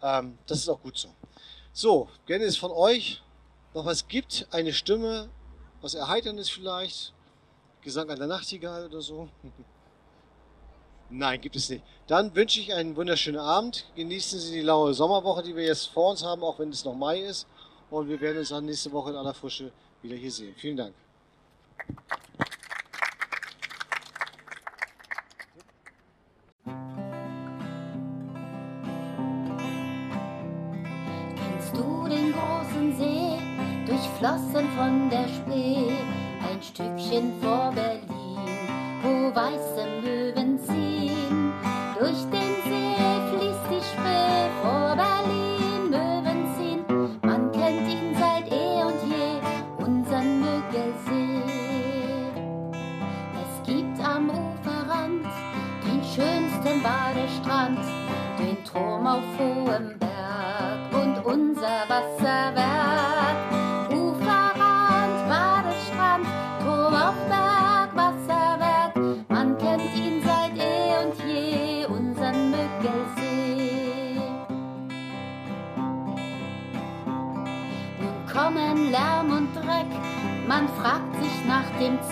ähm, 0.00 0.38
das 0.46 0.60
ist 0.60 0.70
auch 0.70 0.80
gut 0.80 0.96
so. 0.96 1.08
So, 1.74 2.08
wenn 2.26 2.40
es 2.40 2.56
von 2.56 2.70
euch 2.70 3.22
noch 3.74 3.84
was 3.84 4.08
gibt, 4.08 4.46
eine 4.50 4.72
Stimme, 4.72 5.28
was 5.82 5.92
Erheiterndes 5.92 6.48
vielleicht, 6.48 7.12
Gesang 7.82 8.08
an 8.08 8.18
der 8.18 8.26
Nachtigall 8.26 8.86
oder 8.86 9.02
so? 9.02 9.28
Nein, 11.10 11.40
gibt 11.40 11.56
es 11.56 11.70
nicht. 11.70 11.82
Dann 12.06 12.34
wünsche 12.34 12.60
ich 12.60 12.74
einen 12.74 12.94
wunderschönen 12.94 13.40
Abend. 13.40 13.86
Genießen 13.96 14.38
Sie 14.38 14.52
die 14.52 14.62
laue 14.62 14.92
Sommerwoche, 14.92 15.42
die 15.42 15.56
wir 15.56 15.64
jetzt 15.64 15.86
vor 15.86 16.10
uns 16.10 16.22
haben, 16.22 16.42
auch 16.42 16.58
wenn 16.58 16.68
es 16.68 16.84
noch 16.84 16.94
Mai 16.94 17.20
ist. 17.20 17.46
Und 17.90 18.08
wir 18.08 18.20
werden 18.20 18.38
uns 18.38 18.50
dann 18.50 18.66
nächste 18.66 18.92
Woche 18.92 19.10
in 19.10 19.16
aller 19.16 19.32
Frische 19.32 19.72
wieder 20.02 20.16
hier 20.16 20.30
sehen. 20.30 20.54
Vielen 20.58 20.76
Dank. 20.76 20.94
Kennst 31.36 31.74
du 31.74 32.06
den 32.08 32.34
großen 32.34 32.98
See, 32.98 33.38
durchflossen 33.86 34.68
von 34.76 35.08
der 35.08 35.26
Spree, 35.28 35.90
ein 36.50 36.62
Stückchen 36.62 37.40
vor 37.40 37.72
Berlin, 37.74 38.06
wo 39.02 39.34
weiße 39.34 39.77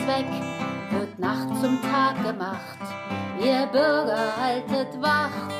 Zweck, 0.06 0.24
wird 0.90 1.18
Nacht 1.18 1.48
zum 1.60 1.82
Tag 1.82 2.22
gemacht, 2.22 2.78
ihr 3.40 3.66
Bürger 3.72 4.36
haltet 4.40 5.02
Wacht. 5.02 5.50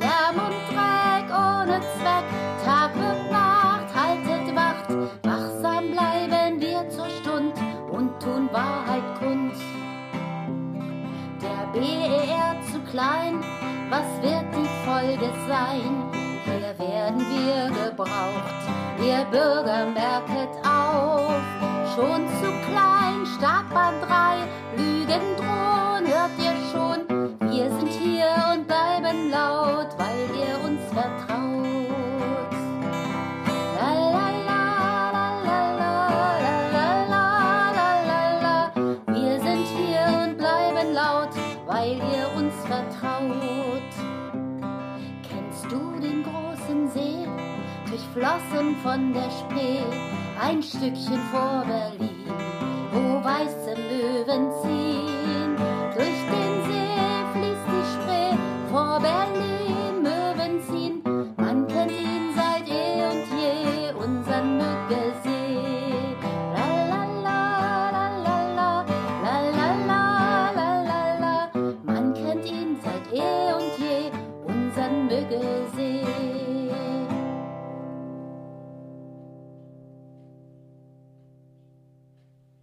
Lärm 0.00 0.36
und 0.36 0.56
Dreck 0.72 1.28
ohne 1.28 1.80
Zweck, 1.98 2.24
Tag 2.64 2.94
wird 2.94 3.30
Nacht, 3.30 3.84
haltet 3.94 4.56
Wacht, 4.56 4.88
wachsam 5.22 5.90
bleiben 5.90 6.62
wir 6.62 6.88
zur 6.88 7.10
Stund 7.10 7.52
und 7.90 8.18
tun 8.22 8.48
Wahrheit 8.52 9.02
kund. 9.18 9.52
Der 11.42 11.78
BER 11.78 12.56
zu 12.72 12.80
klein, 12.90 13.44
was 13.90 14.06
wird 14.22 14.46
die 14.56 14.86
Folge 14.86 15.30
sein? 15.46 16.10
Hier 16.46 16.78
werden 16.78 17.20
wir 17.20 17.90
gebraucht, 17.90 18.64
ihr 18.98 19.26
Bürger 19.30 19.84
merket 19.92 20.56
auf. 20.66 21.42
Schon 21.94 22.26
zu 22.40 22.50
klein, 22.66 23.03
Startbahn 23.38 23.94
3, 24.00 24.46
Lügen 24.76 25.36
drohen, 25.36 26.06
hört 26.06 26.30
ihr 26.38 26.54
schon. 26.70 27.00
Wir 27.50 27.68
sind 27.68 27.90
hier 27.90 28.30
und 28.52 28.66
bleiben 28.68 29.30
laut, 29.30 29.88
weil 29.98 30.30
ihr 30.38 30.56
uns 30.64 30.80
vertraut. 30.92 32.52
La, 33.76 33.90
la, 33.90 34.30
la, 38.40 38.72
wir 39.08 39.40
sind 39.40 39.66
hier 39.66 40.06
und 40.22 40.38
bleiben 40.38 40.92
laut, 40.92 41.34
weil 41.66 41.96
ihr 41.96 42.30
uns 42.36 42.54
vertraut. 42.66 43.92
Kennst 45.28 45.64
du 45.72 45.98
den 46.00 46.22
großen 46.22 46.88
See, 46.90 47.26
durchflossen 47.88 48.76
von 48.84 49.12
der 49.12 49.30
Spree, 49.30 49.82
ein 50.40 50.62
Stückchen 50.62 51.20
vor 51.32 51.64
Berlin? 51.66 52.13
Wo 52.94 53.24
weiße 53.24 53.74
Möwen 53.76 54.50
ziehen? 54.62 55.56
Durch 55.96 56.20
den 56.30 56.52
See 56.64 56.94
fließt 57.32 57.66
die 57.74 57.84
Spree 57.92 58.32
vor 58.70 59.02